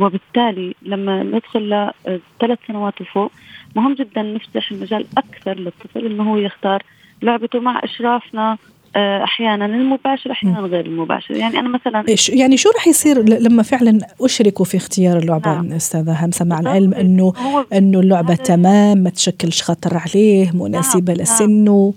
وبالتالي 0.00 0.74
لما 0.82 1.22
ندخل 1.22 1.90
لثلاث 2.06 2.58
سنوات 2.68 3.00
وفوق 3.00 3.32
مهم 3.76 3.94
جدا 3.94 4.22
نفتح 4.22 4.70
المجال 4.70 5.06
أكثر 5.18 5.58
للطفل 5.58 6.06
إنه 6.06 6.32
هو 6.32 6.36
يختار 6.36 6.82
لعبته 7.22 7.60
مع 7.60 7.80
إشرافنا 7.84 8.58
آه، 8.96 9.24
أحيانا 9.24 9.66
المباشر 9.66 10.30
أحيانا 10.30 10.60
غير 10.60 10.86
المباشر. 10.86 11.34
يعني 11.34 11.58
أنا 11.58 11.68
مثلا 11.68 12.04
يعني 12.28 12.56
شو 12.56 12.70
راح 12.70 12.88
يصير 12.88 13.22
لما 13.22 13.62
فعلا 13.62 13.98
أشركوا 14.20 14.64
في 14.64 14.76
اختيار 14.76 15.18
اللعبة 15.18 15.54
نعم. 15.54 15.72
أستاذة 15.72 16.24
همسة؟ 16.24 16.44
مع 16.44 16.60
العلم 16.60 16.94
إنه 16.94 17.32
إنه 17.72 18.00
اللعبة 18.00 18.34
تمام 18.34 18.98
ما 18.98 19.10
تشكلش 19.10 19.62
خطر 19.62 19.96
عليه 19.96 20.50
مناسبه 20.54 21.12
نعم. 21.12 21.22
لسنه. 21.22 21.94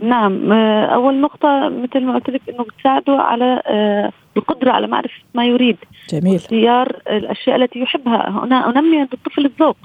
نعم 0.00 0.52
أول 0.52 1.20
نقطة 1.20 1.68
مثل 1.68 2.04
ما 2.04 2.14
قلت 2.14 2.30
لك 2.30 2.40
إنه 2.48 2.64
بتساعده 2.64 3.12
على 3.12 3.62
القدرة 4.36 4.70
على 4.70 4.86
معرفة 4.86 5.22
ما 5.34 5.46
يريد. 5.46 5.76
جميل. 6.10 6.34
اختيار 6.34 6.96
الأشياء 7.10 7.56
التي 7.56 7.78
يحبها. 7.78 8.28
هنا 8.28 8.70
أنمي 8.70 9.00
عند 9.00 9.08
الطفل 9.12 9.44
الذوق. 9.44 9.76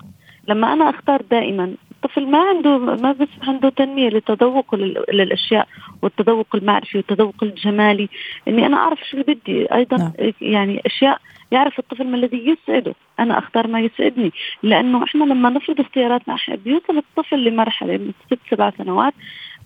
لما 0.48 0.74
أنا 0.74 0.89
أختار 0.89 1.22
دائما 1.31 1.74
الطفل 1.91 2.27
ما 2.27 2.39
عنده 2.39 2.77
ما 2.77 3.12
بس 3.12 3.27
عنده 3.48 3.70
تنمية 3.70 4.10
للتذوق 4.10 4.75
للأشياء 5.12 5.67
والتذوق 6.01 6.55
المعرفي 6.55 6.98
والتذوق 6.98 7.36
الجمالي. 7.43 8.10
إني 8.48 8.65
أنا 8.65 8.77
أعرف 8.77 9.00
شو 9.10 9.22
بدي. 9.22 9.74
أيضا 9.74 9.98
نعم. 9.98 10.12
يعني 10.41 10.81
أشياء 10.86 11.17
يعرف 11.51 11.79
الطفل 11.79 12.08
ما 12.08 12.17
الذي 12.17 12.48
يسعده. 12.48 12.96
أنا 13.20 13.38
أختار 13.38 13.67
ما 13.67 13.79
يسعدني. 13.79 14.31
لأنه 14.63 15.03
إحنا 15.03 15.24
لما 15.24 15.50
نفرض 15.50 15.79
اختياراتنا 15.79 16.38
بيوصل 16.48 16.98
الطفل 16.98 17.43
لمرحلة 17.43 17.98
من 17.98 18.12
ست 18.25 18.39
سبع 18.51 18.72
سنوات 18.77 19.13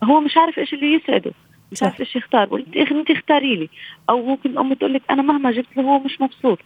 هو 0.03 0.19
مش 0.19 0.37
عارف 0.37 0.59
إيش 0.59 0.73
اللي 0.73 0.93
يسعده. 0.93 1.31
مش 1.71 1.83
عارف 1.83 1.99
إيش 1.99 2.15
يختار. 2.15 2.45
قلت 2.45 2.65
أنت 2.75 3.11
اختاري 3.11 3.55
لي. 3.55 3.69
أو 4.09 4.21
ممكن 4.21 4.49
الام 4.49 4.73
تقول 4.73 4.93
لك 4.93 5.01
أنا 5.09 5.21
مهما 5.21 5.51
جبت 5.51 5.77
له 5.77 5.83
هو 5.83 5.99
مش 5.99 6.21
مبسوط. 6.21 6.59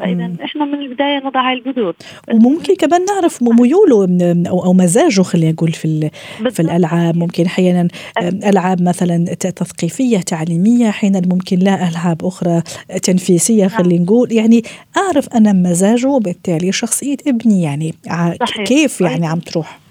فإذا 0.00 0.32
إحنا 0.44 0.64
من 0.64 0.74
البداية 0.74 1.26
نضع 1.26 1.48
هاي 1.50 1.54
البذور 1.54 1.94
وممكن 2.32 2.74
كمان 2.74 3.04
نعرف 3.04 3.42
ميوله 3.42 4.08
أو 4.48 4.64
أو 4.64 4.72
مزاجه 4.72 5.22
خلينا 5.22 5.52
نقول 5.52 5.72
في 5.72 6.10
في 6.50 6.60
الألعاب. 6.60 7.16
ممكن 7.16 7.44
أحيانا 7.44 7.88
ألعاب 8.22 8.82
مثلا 8.82 9.24
تثقيفية 9.34 10.18
تعليمية. 10.18 10.88
أحيانا 10.88 11.22
ممكن 11.26 11.58
لا 11.58 11.88
ألعاب 11.88 12.24
أخرى 12.24 12.62
تنفيسيه 13.02 13.66
نعم. 13.66 13.68
خلينا 13.68 14.04
نقول. 14.04 14.32
يعني 14.32 14.62
أعرف 14.96 15.28
أنا 15.28 15.52
مزاجه 15.52 16.08
وبالتالي 16.08 16.72
شخصية 16.72 17.16
ابني 17.26 17.62
يعني 17.62 17.94
صحيح. 18.40 18.64
كيف 18.66 19.00
يعني 19.00 19.26
عم 19.26 19.38
تروح. 19.38 19.85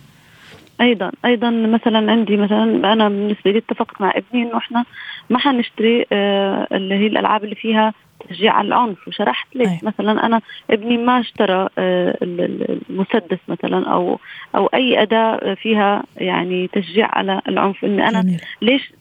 أيضا 0.82 1.12
أيضا 1.26 1.50
مثلا 1.50 2.12
عندي 2.12 2.38
مثلا 2.38 2.94
أنا 2.94 3.10
بالنسبة 3.10 3.52
لي 3.52 3.58
اتفقت 3.58 4.02
مع 4.02 4.14
ابني 4.16 4.44
إنه 4.44 4.58
إحنا 4.58 4.86
ما 5.30 5.40
حنشتري 5.40 6.06
آه 6.12 6.68
اللي 6.72 6.96
هي 6.96 7.08
الألعاب 7.08 7.44
اللي 7.44 7.56
فيها 7.56 7.94
تشجيع 8.30 8.54
على 8.54 8.68
العنف. 8.68 9.08
وشرحت 9.08 9.56
ليش 9.56 9.68
أي. 9.68 9.80
مثلا 9.84 10.26
أنا 10.26 10.42
ابني 10.70 10.98
ما 10.98 11.20
اشترى 11.20 11.70
آه 11.78 12.18
المسدس 12.22 13.40
مثلا 13.48 13.90
أو 13.90 14.20
أو 14.56 14.66
أي 14.66 15.02
أداة 15.02 15.54
فيها 15.54 16.04
يعني 16.18 16.68
تشجيع 16.68 17.10
على 17.14 17.42
العنف. 17.48 17.86
اني 17.86 18.08
أنا 18.08 18.22
جميل. 18.22 18.42
ليش 18.62 18.94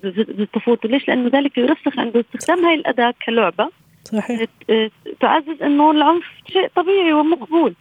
تفوت؟ 0.53 0.87
ليش؟ 0.87 1.09
لأنه 1.09 1.31
ذلك 1.35 1.59
يرسخ 1.59 1.99
عنده. 1.99 2.21
استخدام 2.21 2.65
هاي 2.65 2.75
الأداة 2.75 3.15
كلعبة 3.27 3.71
صحيح. 4.05 4.41
تعزز 5.21 5.63
إنه 5.63 5.91
العنف 5.91 6.25
شيء 6.53 6.69
طبيعي 6.77 7.13
ومقبول. 7.13 7.75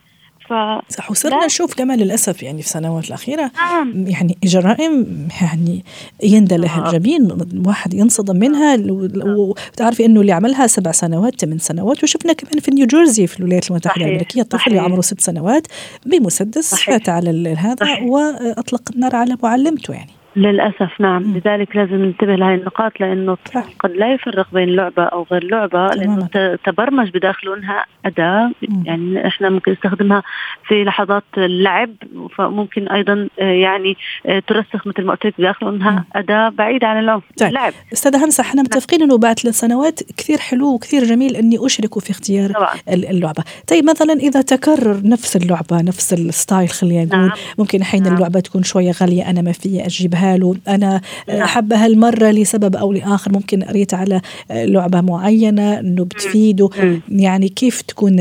ف 0.49 0.53
صح 0.89 1.11
وصرنا 1.11 1.45
نشوف 1.45 1.73
كمان 1.73 1.99
للأسف 1.99 2.43
يعني 2.43 2.61
في 2.61 2.67
السنوات 2.67 3.07
الأخيرة 3.07 3.51
نعم. 3.55 4.07
يعني 4.07 4.37
جرائم 4.43 5.27
يعني 5.41 5.83
يندلع 6.23 6.77
آه. 6.77 6.87
الجبين 6.87 7.37
واحد 7.65 7.93
ينصدم 7.93 8.35
منها 8.35 8.77
وتعرفي 9.25 10.05
أنه 10.05 10.21
اللي 10.21 10.31
عملها 10.31 10.67
سبع 10.67 10.91
سنوات 10.91 11.41
ثمان 11.41 11.59
سنوات 11.59 12.03
وشفنا 12.03 12.33
كمان 12.33 12.59
في 12.59 12.71
نيوجيرسي 12.71 13.27
في 13.27 13.39
الولايات 13.39 13.71
المتحدة 13.71 14.05
الأمريكية 14.05 14.41
الطفل 14.41 14.69
اللي 14.69 14.81
عمره 14.81 15.01
ست 15.01 15.21
سنوات 15.21 15.67
بمسدس 16.05 16.75
فات 16.75 17.09
على 17.09 17.55
هذا 17.55 17.99
وأطلق 18.01 18.81
النار 18.95 19.15
على 19.15 19.37
معلمته 19.43 19.93
يعني. 19.93 20.22
للأسف 20.35 21.01
نعم. 21.01 21.23
لذلك 21.23 21.75
لازم 21.75 21.95
ننتبه 21.95 22.35
لهي 22.35 22.55
النقاط 22.55 22.99
لأنه 22.99 23.37
قد 23.79 23.91
لا 23.91 24.13
يفرق 24.13 24.47
بين 24.53 24.69
لعبة 24.69 25.03
أو 25.03 25.25
غير 25.31 25.43
لعبة 25.43 25.87
لأنه 25.87 26.27
تبرمج 26.65 27.09
بداخله 27.09 27.57
انها 27.57 27.85
أداة 28.05 28.51
م. 28.69 28.83
يعني 28.85 29.27
إحنا 29.27 29.49
ممكن 29.49 29.71
نستخدمها 29.71 30.23
في 30.67 30.83
لحظات 30.83 31.23
اللعب 31.37 31.89
فممكن 32.37 32.87
أيضا 32.87 33.27
آه، 33.39 33.43
يعني 33.43 33.97
آه، 34.25 34.43
ترسخ 34.47 34.87
مثل 34.87 35.05
ما 35.05 35.11
قلت 35.11 35.25
لك 35.25 35.33
بداخله 35.37 35.69
انها 35.69 35.91
م. 35.91 36.17
أداة 36.17 36.49
بعيدة 36.49 36.87
عن 36.87 36.99
العنف 36.99 37.23
طيب. 37.37 37.49
اللعب 37.49 37.73
أستاذة 37.93 38.25
همسة 38.25 38.41
إحنا 38.41 38.61
متفقين 38.61 39.01
إنه 39.01 39.17
بعد 39.17 39.39
ثلاث 39.39 39.55
سنوات 39.55 39.99
كثير 40.17 40.37
حلو 40.37 40.73
وكثير 40.73 41.03
جميل 41.03 41.35
إني 41.35 41.57
اشركه 41.65 41.99
في 41.99 42.11
اختيار 42.11 42.51
طبعا. 42.51 42.69
اللعبة 42.87 43.43
طيب 43.67 43.85
مثلا 43.85 44.13
إذا 44.13 44.41
تكرر 44.41 45.01
نفس 45.03 45.35
اللعبة 45.35 45.81
نفس 45.81 46.13
الستايل 46.13 46.69
خلينا 46.69 47.05
نقول 47.05 47.19
نعم. 47.19 47.37
ممكن 47.57 47.83
حين 47.83 48.03
نعم. 48.03 48.15
اللعبة 48.15 48.39
تكون 48.39 48.63
شوية 48.63 48.91
غالية 49.01 49.29
أنا 49.29 49.41
ما 49.41 49.51
في 49.51 49.85
له. 50.23 50.55
أنا 50.67 51.01
نعم. 51.27 51.47
حبها 51.47 51.85
المرة 51.85 52.31
لسبب 52.31 52.75
أو 52.75 52.93
لآخر 52.93 53.31
ممكن 53.31 53.63
قريت 53.63 53.93
على 53.93 54.21
لعبة 54.51 55.01
معينة 55.01 55.79
إنه 55.79 56.05
بتفيده. 56.05 56.69
يعني 57.09 57.49
كيف 57.49 57.81
تكون 57.81 58.19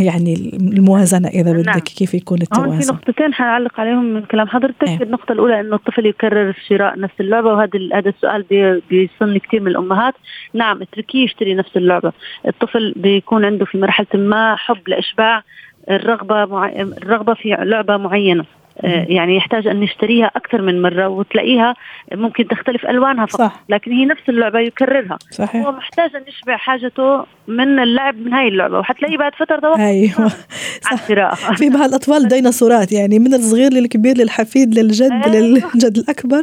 يعني 0.00 0.34
الموازنة 0.54 1.28
إذا 1.28 1.52
بدك 1.52 1.66
نعم. 1.66 1.78
كيف 1.78 2.14
يكون 2.14 2.42
التوازن 2.42 2.80
في 2.80 2.92
نقطتين 2.92 3.34
حنعلق 3.34 3.80
عليهم 3.80 4.04
من 4.04 4.22
كلام 4.22 4.48
حضرتك. 4.48 4.88
إيه. 4.88 5.02
النقطة 5.02 5.32
الأولى 5.32 5.60
إنه 5.60 5.76
الطفل 5.76 6.06
يكرر 6.06 6.56
شراء 6.68 6.98
نفس 6.98 7.14
اللعبة 7.20 7.48
وهذا 7.52 7.70
هذا 7.94 8.08
السؤال 8.08 8.44
بيصن 8.90 9.38
كثير 9.38 9.60
من 9.60 9.68
الأمهات. 9.68 10.14
نعم 10.54 10.82
اتركيه 10.82 11.24
يشتري 11.24 11.54
نفس 11.54 11.76
اللعبة. 11.76 12.12
الطفل 12.48 12.92
بيكون 12.96 13.44
عنده 13.44 13.64
في 13.64 13.78
مرحلة 13.78 14.06
ما 14.14 14.56
حب 14.56 14.88
لإشباع 14.88 15.42
الرغبة 15.90 16.44
مع... 16.44 16.68
الرغبة 16.68 17.34
في 17.34 17.48
لعبة 17.48 17.96
معينة. 17.96 18.42
آه، 18.42 18.61
يعني 18.84 19.36
يحتاج 19.36 19.66
أن 19.66 19.80
نشتريها 19.80 20.30
أكثر 20.36 20.62
من 20.62 20.82
مرة 20.82 21.08
وتلاقيها 21.08 21.74
ممكن 22.12 22.48
تختلف 22.48 22.86
ألوانها 22.86 23.26
فقط 23.26 23.40
صح. 23.40 23.64
لكن 23.68 23.92
هي 23.92 24.04
نفس 24.04 24.22
اللعبة 24.28 24.58
يكررها 24.58 25.18
صحيح. 25.30 25.66
هو 25.66 25.72
محتاج 25.72 26.16
أن 26.16 26.22
يشبع 26.28 26.56
حاجته 26.56 27.24
من 27.48 27.78
اللعب 27.78 28.16
من 28.16 28.32
هاي 28.32 28.48
اللعبة 28.48 28.78
وحتلاقيه 28.78 29.16
بعد 29.16 29.34
فترة 29.34 29.56
دوت 29.56 29.78
أيوه 29.78 30.28
صح. 30.90 31.04
في 31.58 31.70
بعض 31.70 31.88
الأطفال 31.88 32.28
ديناصورات 32.28 32.92
يعني 32.92 33.18
من 33.18 33.34
الصغير 33.34 33.72
للكبير 33.72 34.16
للحفيد 34.16 34.78
للجد 34.78 35.12
أيوة. 35.12 35.36
للجد 35.36 35.98
الأكبر 35.98 36.42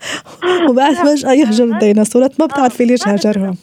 وبعد 0.68 0.94
فجأة 0.94 1.32
يهجر 1.32 1.64
الديناصورات 1.64 2.40
ما 2.40 2.46
بتعرفي 2.46 2.84
ليش 2.84 3.08
هاجرهم 3.08 3.56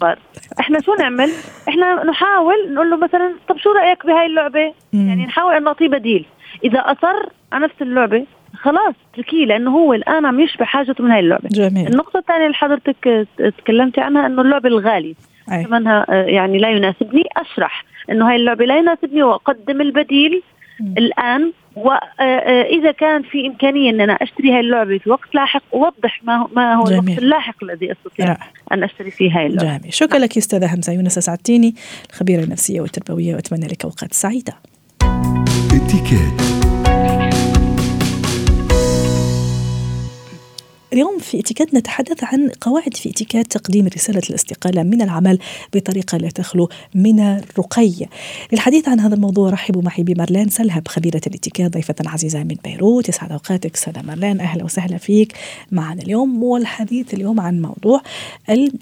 إحنا 0.60 0.82
شو 0.82 0.94
نعمل؟ 0.94 1.30
إحنا 1.70 2.04
نحاول 2.04 2.74
نقول 2.74 2.90
له 2.90 2.98
مثلا 2.98 3.34
طب 3.50 3.58
شو 3.58 3.72
رأيك 3.72 4.06
بهاي 4.06 4.26
اللعبة؟ 4.26 4.74
يعني 4.94 5.26
نحاول 5.26 5.54
أن 5.54 5.64
نعطيه 5.64 5.88
بديل 5.88 6.26
إذا 6.64 6.80
أصر 6.80 7.30
على 7.52 7.64
نفس 7.66 7.82
اللعبة. 7.82 8.26
خلاص 8.54 8.96
اتركيه 9.14 9.46
لأنه 9.46 9.72
هو 9.72 9.94
الآن 9.94 10.26
عم 10.26 10.40
يشبع 10.40 10.66
حاجته 10.66 11.04
من 11.04 11.12
هاي 11.12 11.20
اللعبة. 11.20 11.50
جميل. 11.50 11.88
النقطة 11.88 12.20
الثانية 12.20 12.46
اللي 12.46 12.56
حضرتك 12.56 13.28
تكلمتي 13.58 14.02
عنها 14.02 14.26
إنه 14.26 14.42
اللعبة 14.42 14.70
الغالي 14.70 15.16
ثمنها 15.48 16.06
آه، 16.10 16.24
يعني 16.26 16.58
لا 16.58 16.70
يناسبني 16.70 17.24
أشرح. 17.38 17.86
إنه 18.12 18.30
هاي 18.30 18.36
اللعبة 18.36 18.66
لا 18.66 18.78
يناسبني 18.78 19.24
وأقدم 19.24 19.82
البديل 19.82 20.42
م. 20.80 20.94
الآن. 20.98 21.52
واذا 21.76 22.90
آه، 22.90 22.96
كان 23.00 23.22
في 23.22 23.48
إمكانية 23.48 23.90
إن 23.90 24.02
أنا 24.02 24.14
أشتري 24.14 24.52
هاي 24.52 24.60
اللعبة 24.60 24.98
في 24.98 25.10
وقت 25.10 25.36
لاحق 25.36 25.64
اوضح 25.74 26.24
ما 26.24 26.48
ما 26.56 26.74
هو 26.74 26.84
جميل. 26.84 27.04
الوقت 27.04 27.20
اللاحق 27.20 27.64
الذي 27.64 27.92
أستطيع 27.92 28.26
رأ. 28.26 28.38
أن 28.74 28.84
أشتري 28.84 29.12
فيه 29.12 29.40
هاي 29.40 29.46
اللعبة. 29.46 29.78
جميل. 29.78 29.94
شكرا 29.94 30.20
لك 30.20 30.38
أستاذة 30.38 30.76
همزة 30.76 30.94
يونس 30.94 31.18
اسعدتيني 31.18 31.76
الخبيرة 32.10 32.44
النفسية 32.44 32.82
والتربوية 32.82 33.36
وأتمنى 33.36 33.68
لك 33.68 33.84
أوقات 33.86 34.14
سعيدة. 34.14 34.54
اليوم 40.94 41.20
في 41.20 41.40
اتيكيت 41.40 41.74
نتحدث 41.74 42.24
عن 42.24 42.50
قواعد 42.62 42.98
في 42.98 43.10
اتيكيت 43.10 43.52
تقديم 43.52 43.88
رسالة 43.88 44.22
الاستقالة 44.30 44.84
من 44.84 45.02
العمل 45.02 45.40
بطريقة 45.74 46.18
لا 46.18 46.30
تخلو 46.30 46.70
من 46.96 47.20
الرقي. 47.20 47.94
للحديث 48.52 48.90
عن 48.90 49.00
هذا 49.00 49.16
الموضوع 49.16 49.50
رحبوا 49.50 49.82
معي 49.82 50.04
بمارلين 50.04 50.50
سلهب 50.50 50.88
خبيرة 50.88 51.22
الاتيكيت 51.28 51.74
ضيفة 51.74 51.96
عزيزة 52.06 52.44
من 52.44 52.56
بيروت. 52.64 53.10
يسعد 53.10 53.32
أوقاتك 53.32 53.76
سادة 53.76 54.02
مارلين 54.02 54.40
أهلا 54.40 54.64
وسهلا 54.64 54.98
فيك 54.98 55.34
معنا 55.72 56.02
اليوم. 56.02 56.44
والحديث 56.44 57.14
اليوم 57.14 57.40
عن 57.40 57.62
موضوع 57.62 58.02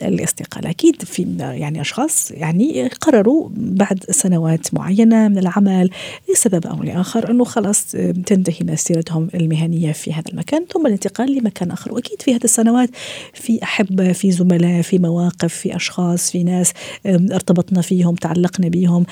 الاستقالة. 0.02 0.70
أكيد 0.70 1.04
في 1.04 1.36
يعني 1.40 1.82
أشخاص 1.82 2.32
يعني 2.32 2.88
قرروا 2.88 3.50
بعد 3.56 4.04
سنوات 4.10 4.74
معينة 4.74 5.28
من 5.28 5.38
العمل 5.38 5.90
لسبب 6.34 6.68
أو 6.68 6.84
لآخر 6.84 7.32
أنه 7.32 7.44
خلاص 7.44 7.86
تنتهي 8.26 8.60
مسيرتهم 8.64 9.30
المهنية 9.34 9.92
في 9.92 10.14
هذا 10.14 10.30
المكان 10.32 10.66
ثم 10.74 10.88
الانتقال 10.88 11.36
لمكان 11.36 11.72
آخر. 11.72 11.99
وأكيد 12.00 12.22
في 12.22 12.36
هذه 12.36 12.44
السنوات 12.44 12.90
في 13.34 13.64
احبه 13.64 14.12
في 14.12 14.32
زملاء 14.32 14.82
في 14.82 15.00
مواقف 15.00 15.54
في 15.54 15.76
أشخاص 15.76 16.32
في 16.32 16.44
ناس 16.44 16.74
ارتبطنا 17.06 17.82
فيهم 17.82 18.16
تعلقنا 18.16 18.68
بهم 18.68 19.06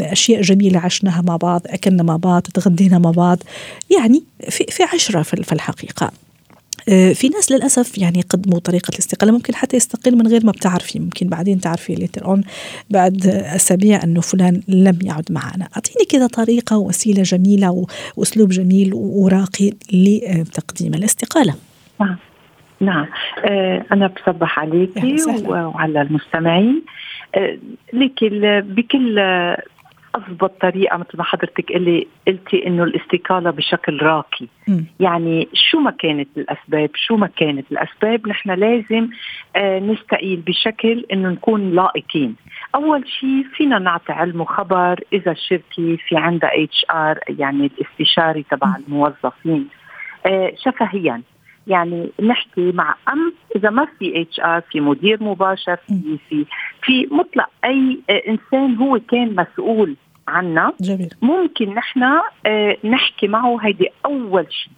أشياء 0.00 0.42
جميلة 0.42 0.78
عشناها 0.78 1.22
مع 1.22 1.36
بعض 1.36 1.62
أكلنا 1.66 2.02
مع 2.02 2.16
بعض 2.16 2.42
تغدينا 2.42 2.98
مع 2.98 3.10
بعض 3.10 3.38
يعني 3.98 4.22
في 4.50 4.64
في 4.68 4.82
عشرة 4.82 5.22
في 5.22 5.52
الحقيقة. 5.52 6.12
أه، 6.88 7.12
في 7.12 7.28
ناس 7.28 7.52
للأسف 7.52 7.98
يعني 7.98 8.20
قدموا 8.20 8.58
طريقة 8.58 8.90
الاستقالة 8.90 9.32
ممكن 9.32 9.54
حتى 9.54 9.76
يستقيل 9.76 10.16
من 10.16 10.26
غير 10.26 10.46
ما 10.46 10.52
بتعرفي 10.52 10.98
ممكن 10.98 11.28
بعدين 11.28 11.60
تعرفي 11.60 11.94
later 11.94 12.24
on 12.24 12.44
بعد 12.90 13.26
أسابيع 13.26 14.04
أنه 14.04 14.20
فلان 14.20 14.62
لم 14.68 14.98
يعد 15.02 15.32
معنا. 15.32 15.68
أعطيني 15.76 16.04
كذا 16.08 16.26
طريقة 16.26 16.76
وسيله 16.78 17.22
جميلة 17.22 17.86
وأسلوب 18.16 18.48
جميل 18.48 18.94
وراقي 18.94 19.72
لتقديم 19.92 20.94
الاستقالة. 20.94 21.54
نعم. 22.00 22.16
نعم. 22.80 23.06
آه 23.44 23.84
أنا 23.92 24.06
بصبح 24.06 24.58
عليكي 24.58 25.16
وعلى 25.46 26.02
المستمعين. 26.02 26.82
آه 27.34 27.58
لكن 27.92 28.60
بكل 28.66 29.18
أضبط 30.14 30.60
طريقة 30.60 30.96
مثل 30.96 31.18
ما 31.18 31.24
حضرتك 31.24 31.70
اللي 31.70 32.06
قلتي 32.28 32.66
إنه 32.66 32.84
الاستقالة 32.84 33.50
بشكل 33.50 34.02
راقي. 34.02 34.46
م. 34.68 34.80
يعني 35.00 35.48
شو 35.70 35.80
ما 35.80 35.90
كانت 35.90 36.28
الأسباب؟ 36.36 36.90
شو 36.94 37.16
ما 37.16 37.26
كانت 37.26 37.72
الأسباب؟ 37.72 38.28
نحن 38.28 38.50
لازم 38.50 39.08
آه 39.56 39.78
نستقيل 39.78 40.36
بشكل 40.36 41.04
إنه 41.12 41.28
نكون 41.28 41.74
لائقين. 41.74 42.36
أول 42.74 43.08
شيء 43.08 43.46
فينا 43.54 43.78
نعطي 43.78 44.12
علم 44.12 44.40
وخبر 44.40 45.00
إذا 45.12 45.32
الشركة 45.32 45.96
في 46.08 46.16
عندها 46.16 46.50
HR 46.54 47.18
يعني 47.28 47.66
الاستشاري 47.66 48.42
تبع 48.50 48.76
الموظفين. 48.76 49.68
شفهيا. 50.64 51.22
يعني 51.66 52.10
نحكي 52.22 52.72
مع 52.72 52.94
أم 53.08 53.32
إذا 53.56 53.70
ما 53.70 53.86
في 53.98 54.22
HR 54.22 54.60
في 54.60 54.80
مدير 54.80 55.22
مباشر 55.22 55.76
في 55.76 56.18
في 56.28 56.46
في 56.82 57.08
مطلق 57.10 57.48
أي 57.64 57.98
إنسان 58.28 58.76
هو 58.76 59.00
كان 59.08 59.36
مسؤول 59.36 59.96
عنا. 60.28 60.72
جميل. 60.80 61.10
ممكن 61.22 61.74
نحن 61.74 62.02
آه، 62.46 62.76
نحكي 62.84 63.28
معه. 63.28 63.58
هيدي 63.62 63.88
أول 64.04 64.46
شيء 64.50 64.72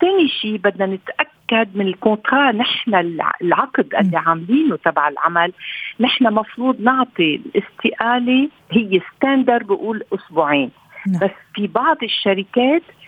ثاني 0.00 0.28
شيء 0.28 0.56
بدنا 0.56 0.86
نتأكد 0.86 1.76
من 1.76 1.86
ال 1.86 1.94
contrat 1.94 2.52
نحن 2.52 2.94
العقد 3.42 3.94
اللي 3.94 4.16
عاملينه 4.16 4.76
تبع 4.76 5.08
العمل. 5.08 5.52
نحن 6.00 6.34
مفروض 6.34 6.80
نعطي 6.80 7.34
الاستقالة 7.34 8.48
هي 8.70 9.00
standard 9.16 9.62
بقول 9.62 10.04
أسبوعين. 10.14 10.70
نعم. 11.06 11.20
بس 11.20 11.30
في 11.54 11.66
بعض 11.66 11.96
الشركات 12.02 12.82
آه، 12.82 12.92
آه، 12.92 12.99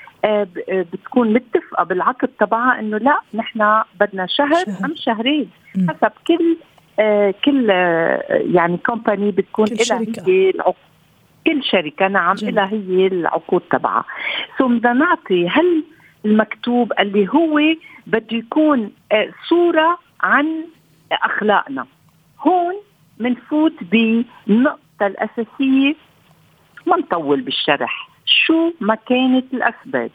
بتكون 0.68 1.32
متفقة 1.32 1.85
بالعقد 1.85 2.28
تبعها 2.28 2.80
إنه 2.80 2.98
لا 2.98 3.20
نحن 3.35 3.82
بدنا 4.00 4.26
شهر, 4.26 4.64
شهر. 4.66 4.85
أم 4.85 4.94
شهرين. 4.96 5.50
حسب 5.88 6.12
كل 6.26 6.56
آه 6.98 7.35
كل 7.44 7.70
آه 7.70 8.22
يعني 8.30 8.76
company 8.76 9.30
بتكون 9.30 9.66
لها 9.66 9.98
هي 10.26 10.50
العقود. 10.50 10.74
كل 11.46 11.64
شركة 11.64 12.08
نعم 12.08 12.37
لها 12.42 12.66
هي 12.72 13.06
العقود 13.06 13.62
تبعها. 13.70 14.04
سو 14.58 14.68
بدنا 14.68 14.92
نعطي 14.92 15.48
هل 15.48 15.85
المكتوب 16.24 16.92
اللي 17.00 17.28
هو 17.28 17.61
بده 18.06 18.37
يكون 18.37 18.92
آه 19.12 19.28
صورة 19.48 19.98
عن 20.20 20.64
أخلاقنا. 21.12 21.87
هون 22.40 22.74
منفوت 23.18 23.72
بالنقطه 23.82 25.06
الأساسية. 25.06 25.94
ما 26.87 26.96
نطول 26.96 27.40
بالشرح. 27.40 28.12
شو 28.46 28.72
ما 28.80 28.94
كانت 28.94 29.54
الأسباب. 29.54 30.10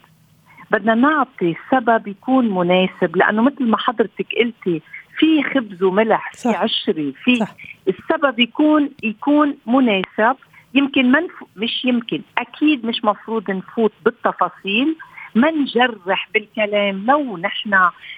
بدنا 0.71 0.95
نعطي 0.95 1.56
سبب 1.71 2.08
يكون 2.08 2.49
مناسب 2.49 3.15
لأنه 3.17 3.41
مثل 3.41 3.63
ما 3.63 3.77
حضرتك 3.77 4.27
قلتي 4.39 4.82
في 5.17 5.43
خبز 5.43 5.84
وملح 5.84 6.32
في 6.34 6.49
عشري 6.49 7.13
في 7.23 7.36
صح. 7.36 7.56
السبب 7.88 8.39
يكون 8.39 8.89
يكون 9.03 9.58
مناسب. 9.65 10.36
يمكن 10.73 11.12
منف... 11.12 11.32
مش 11.56 11.86
يمكن 11.86 12.21
أكيد 12.38 12.86
مش 12.86 13.03
مفروض 13.03 13.51
نفوت 13.51 13.91
بالتفاصيل. 14.06 14.95
ما 15.36 15.52
نجرح 15.52 16.30
بالكلام 16.34 17.06
لو 17.06 17.38
نحن 17.38 17.74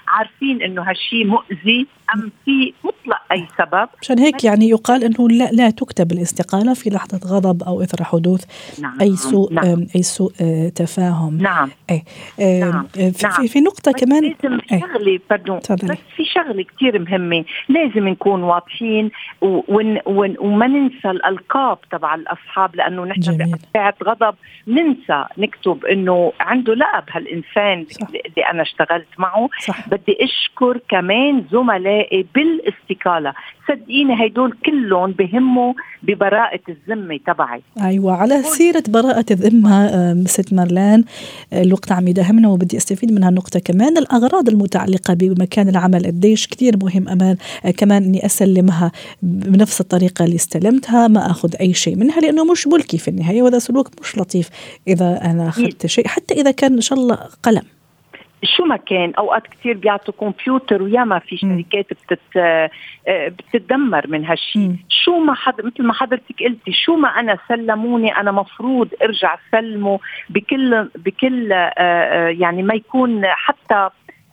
عارفين 0.07 0.61
إنه 0.61 0.81
هالشيء 0.81 1.25
مؤذي 1.25 1.87
أم 2.15 2.31
في 2.45 2.73
مطلق 2.83 3.21
أي 3.31 3.47
سبب؟ 3.57 3.89
عشان 4.01 4.19
هيك 4.19 4.43
يعني 4.43 4.69
يقال 4.69 5.03
إنه 5.03 5.29
لا 5.29 5.49
لا 5.51 5.69
تكتب 5.69 6.11
الاستقالة 6.11 6.73
في 6.73 6.89
لحظة 6.89 7.19
غضب 7.35 7.63
أو 7.63 7.81
إثر 7.81 8.03
حدوث 8.03 8.45
نعم 8.81 9.01
أي 9.01 9.15
سوء 9.15 9.53
نعم. 9.53 9.87
أي 9.95 10.03
سوء 10.03 10.31
آه، 10.41 10.69
تفاهم. 10.69 11.37
نعم. 11.37 11.69
اي 11.89 12.03
نعم. 12.39 12.87
في, 12.87 13.11
نعم. 13.23 13.47
في 13.47 13.59
نقطة 13.59 13.91
كمان 13.91 14.23
لازم 14.23 14.59
شغلة 14.69 15.19
بردون 15.29 15.59
بس 15.69 15.97
في 16.15 16.25
شغلة 16.25 16.63
كثير 16.63 16.99
مهمة 16.99 17.45
لازم 17.69 18.07
نكون 18.07 18.43
واضحين 18.43 19.11
ون 19.41 19.97
ون 20.05 20.35
وما 20.39 20.67
ننسى 20.67 21.09
الألقاب 21.09 21.77
تبع 21.91 22.15
الأصحاب 22.15 22.75
لأنه 22.75 23.05
نحن 23.05 23.57
بساعه 23.71 23.95
غضب 24.03 24.35
ننسى 24.67 25.25
نكتب 25.37 25.85
إنه 25.85 26.33
عنده 26.39 26.73
لقب. 26.73 27.03
هالإنسان 27.11 27.85
صح. 27.85 28.07
اللي 28.07 28.45
أنا 28.51 28.61
اشتغلت 28.61 29.07
معه 29.17 29.49
صح. 29.59 29.89
بدي 29.89 30.17
أشكر 30.21 30.79
كمان 30.89 31.45
زملائي 31.51 32.25
بالإستقالة 32.35 33.33
صدقيني 33.69 34.25
هدول 34.25 34.57
كلهم 34.65 35.11
بهموا 35.11 35.73
ببراءة 36.03 36.59
الذمة 36.69 37.19
تبعي. 37.27 37.61
أيوة 37.81 38.13
على 38.13 38.43
سيرة 38.43 38.83
براءة 38.89 39.25
الذمة 39.31 40.23
ست 40.25 40.53
مارلان 40.53 41.03
الوقت 41.53 41.91
عم 41.91 42.07
يداهمنا 42.07 42.49
وبدي 42.49 42.77
أستفيد 42.77 43.11
من 43.11 43.23
هالنقطة 43.23 43.59
كمان. 43.59 43.97
الأغراض 43.97 44.49
المتعلقة 44.49 45.13
بمكان 45.13 45.69
العمل 45.69 46.05
قديش 46.05 46.47
كثير 46.47 46.77
مهم 46.83 47.09
أمان 47.09 47.37
كمان 47.77 48.03
أني 48.03 48.25
أسلمها 48.25 48.91
بنفس 49.23 49.81
الطريقة 49.81 50.25
اللي 50.25 50.35
استلمتها 50.35 51.07
ما 51.07 51.31
أخذ 51.31 51.55
أي 51.61 51.73
شيء 51.73 51.95
منها 51.95 52.19
لأنه 52.19 52.43
مش 52.51 52.67
ملكي 52.67 52.97
في 52.97 53.07
النهاية 53.07 53.41
وهذا 53.41 53.59
سلوك 53.59 53.89
مش 54.01 54.17
لطيف 54.17 54.49
إذا 54.87 55.19
أنا 55.23 55.49
أخذت 55.49 55.85
شيء 55.85 56.07
حتى 56.07 56.33
إذا 56.33 56.51
كان 56.51 56.73
إن 56.73 56.81
شاء 56.81 56.99
الله 56.99 57.17
قلم. 57.43 57.61
شو 58.43 58.65
ما 58.65 58.77
كان 58.77 59.13
أوقات 59.13 59.47
كثير 59.47 59.77
بيعطوا 59.77 60.13
كمبيوتر 60.13 60.83
وياما 60.83 61.19
في 61.19 61.37
شركات 61.37 61.85
بتت 61.93 62.19
آه، 62.37 62.69
بتتدمر 63.07 64.07
من 64.07 64.25
هالشيء 64.25 64.75
شو 64.89 65.19
ما 65.19 65.33
حد 65.33 65.65
مثل 65.65 65.83
ما 65.83 65.93
حضرتك 65.93 66.43
قلتي 66.43 66.71
شو 66.71 66.95
ما 66.95 67.09
أنا 67.09 67.37
سلموني 67.47 68.17
أنا 68.17 68.31
مفروض 68.31 68.89
أرجع 69.03 69.37
سلمه 69.51 69.99
بكل 70.29 70.89
بكل 70.95 71.51
آه، 71.51 71.73
آه، 71.77 72.27
يعني 72.27 72.63
ما 72.63 72.73
يكون 72.73 73.21
حتى 73.25 73.89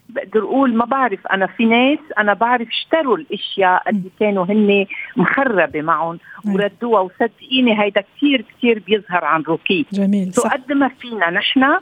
بقدر 0.08 0.42
أقول 0.42 0.74
ما 0.74 0.84
بعرف 0.84 1.26
أنا 1.26 1.46
في 1.46 1.64
ناس 1.64 1.98
أنا 2.18 2.34
بعرف 2.34 2.68
اشتروا 2.68 3.16
الأشياء 3.16 3.90
اللي 3.90 4.10
كانوا 4.20 4.44
هن 4.44 4.86
مخربة 5.16 5.82
معهم 5.82 6.18
وردوها 6.44 7.00
وصدقيني 7.00 7.82
هيدا 7.82 8.00
كثير 8.00 8.44
كثير 8.56 8.82
بيظهر 8.86 9.24
عن 9.24 9.42
روكي 9.42 9.86
جميل. 9.92 10.32
قد 10.32 10.72
ما 10.72 10.88
فينا 10.88 11.30
نحن 11.30 11.76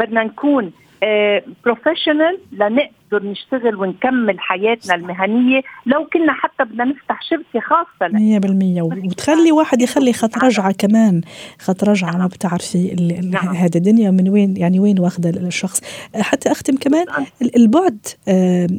بدنا 0.00 0.24
نكون 0.24 0.72
بروفيشنال 1.65 2.37
لنقدر 2.51 2.89
نشتغل 3.18 3.76
ونكمل 3.76 4.40
حياتنا 4.40 4.94
المهنية 4.94 5.62
لو 5.86 6.06
كنا 6.12 6.32
حتى 6.32 6.64
بدنا 6.64 6.84
نفتح 6.84 7.20
شركة 7.22 7.60
خاصة. 7.60 8.12
100% 8.12 8.82
وتخلي 8.82 9.52
واحد 9.52 9.82
يخلي 9.82 10.12
خط 10.12 10.38
رجعة 10.38 10.72
كمان. 10.72 11.20
خط 11.58 11.84
رجعة 11.84 12.16
ما 12.16 12.26
بتعرفي 12.26 12.94
نعم. 13.32 13.48
هذه 13.56 13.76
الدنيا 13.76 14.10
من 14.10 14.28
وين 14.28 14.56
يعني 14.56 14.80
وين 14.80 14.98
واخذه 14.98 15.30
الشخص. 15.30 15.80
حتى 16.14 16.52
أختم 16.52 16.76
كمان 16.76 17.06
نعم. 17.06 17.26
البعد 17.56 18.06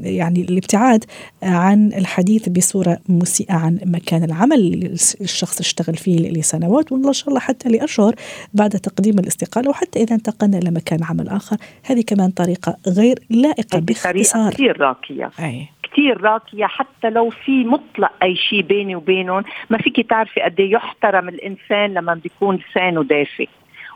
يعني 0.04 0.42
الابتعاد 0.42 1.06
عن 1.44 1.88
الحديث 1.88 2.50
بصورة 2.50 2.98
مسيئة 3.10 3.54
عن 3.54 3.80
مكان 3.86 4.24
العمل 4.24 4.60
اللي 4.60 4.86
الشخص 5.22 5.60
اشتغل 5.60 5.96
فيه 5.96 6.32
لسنوات 6.32 6.92
والله 6.92 7.08
ان 7.08 7.14
شاء 7.14 7.30
الله 7.30 7.40
حتى 7.40 7.70
لأشهر 7.70 8.16
بعد 8.54 8.70
تقديم 8.70 9.20
الاستقالة 9.20 9.70
وحتى 9.70 10.04
إذا 10.04 10.16
انتقلنا 10.16 10.58
إلى 10.58 10.72
مكان 10.72 11.04
عمل 11.04 11.30
آخر. 11.30 11.58
هذه 11.84 12.02
كمان 12.02 12.30
طريقة 12.30 12.78
غير 12.88 13.20
لائقة 13.30 13.80
باختصار 14.22 14.54
كثير 14.54 14.82
راقية. 14.82 15.32
أي. 15.40 15.68
كثير 15.84 16.22
راقية 16.22 16.66
حتى 16.66 17.10
لو 17.10 17.30
في 17.30 17.64
مطلق 17.64 18.12
أي 18.24 18.36
شيء 18.36 18.62
بيني 18.62 18.96
وبينهم 18.96 19.44
ما 19.70 19.78
فيك 19.78 20.10
تعرفي 20.10 20.42
قد 20.42 20.60
إيه 20.60 20.72
يحترم 20.72 21.30
الإنسان 21.30 21.94
لما 21.94 22.14
بيكون 22.14 22.56
لسانه 22.56 23.04
دافي 23.04 23.48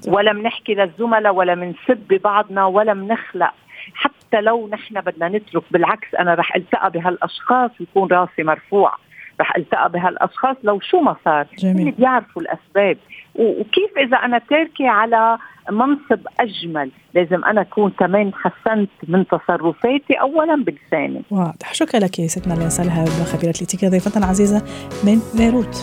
ولا 0.07 0.33
بنحكي 0.33 0.73
للزملاء 0.73 1.33
ولا 1.35 1.55
بنسب 1.55 2.03
ببعضنا 2.09 2.65
ولا 2.65 2.93
بنخلق 2.93 3.53
حتى 3.93 4.41
لو 4.41 4.67
نحن 4.67 5.01
بدنا 5.01 5.29
نترك 5.29 5.63
بالعكس 5.71 6.15
أنا 6.15 6.33
رح 6.33 6.55
ألتقى 6.55 6.91
بهالأشخاص 6.91 7.71
يكون 7.79 8.07
راسي 8.11 8.43
مرفوع. 8.43 8.95
رح 9.41 9.55
ألتقى 9.55 9.89
بهالأشخاص 9.89 10.55
لو 10.63 10.79
شو 10.79 10.99
ما 10.99 11.15
صار. 11.25 11.47
جميل. 11.59 11.79
اللي 11.79 11.91
بيعرفوا 11.91 12.41
الأسباب. 12.41 12.97
وكيف 13.35 13.97
إذا 13.97 14.17
أنا 14.17 14.41
تاركه 14.49 14.89
على 14.89 15.37
منصب 15.71 16.19
أجمل؟ 16.39 16.91
لازم 17.13 17.45
أنا 17.45 17.61
أكون 17.61 17.91
كمان 17.91 18.31
حسنت 18.33 18.89
من 19.07 19.27
تصرفاتي 19.27 20.13
اولا 20.13 20.55
بلساني. 20.63 21.21
واضح. 21.31 21.73
شكرا 21.73 21.99
لك 21.99 22.19
يا 22.19 22.27
ست 22.27 22.47
مالين 22.47 22.69
سلهى 22.69 23.05
خبيره 23.05 23.53
الاتيكيت 23.57 23.91
ضيفتنا 23.91 24.25
العزيزة 24.25 24.61
من 25.03 25.19
بيروت. 25.37 25.75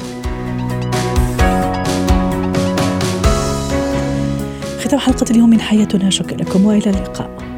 ختام 4.80 4.98
حلقة 4.98 5.26
اليوم 5.30 5.50
من 5.50 5.60
حياتنا. 5.60 6.10
شكرا 6.10 6.36
لكم. 6.36 6.66
وإلى 6.66 6.90
اللقاء. 6.90 7.51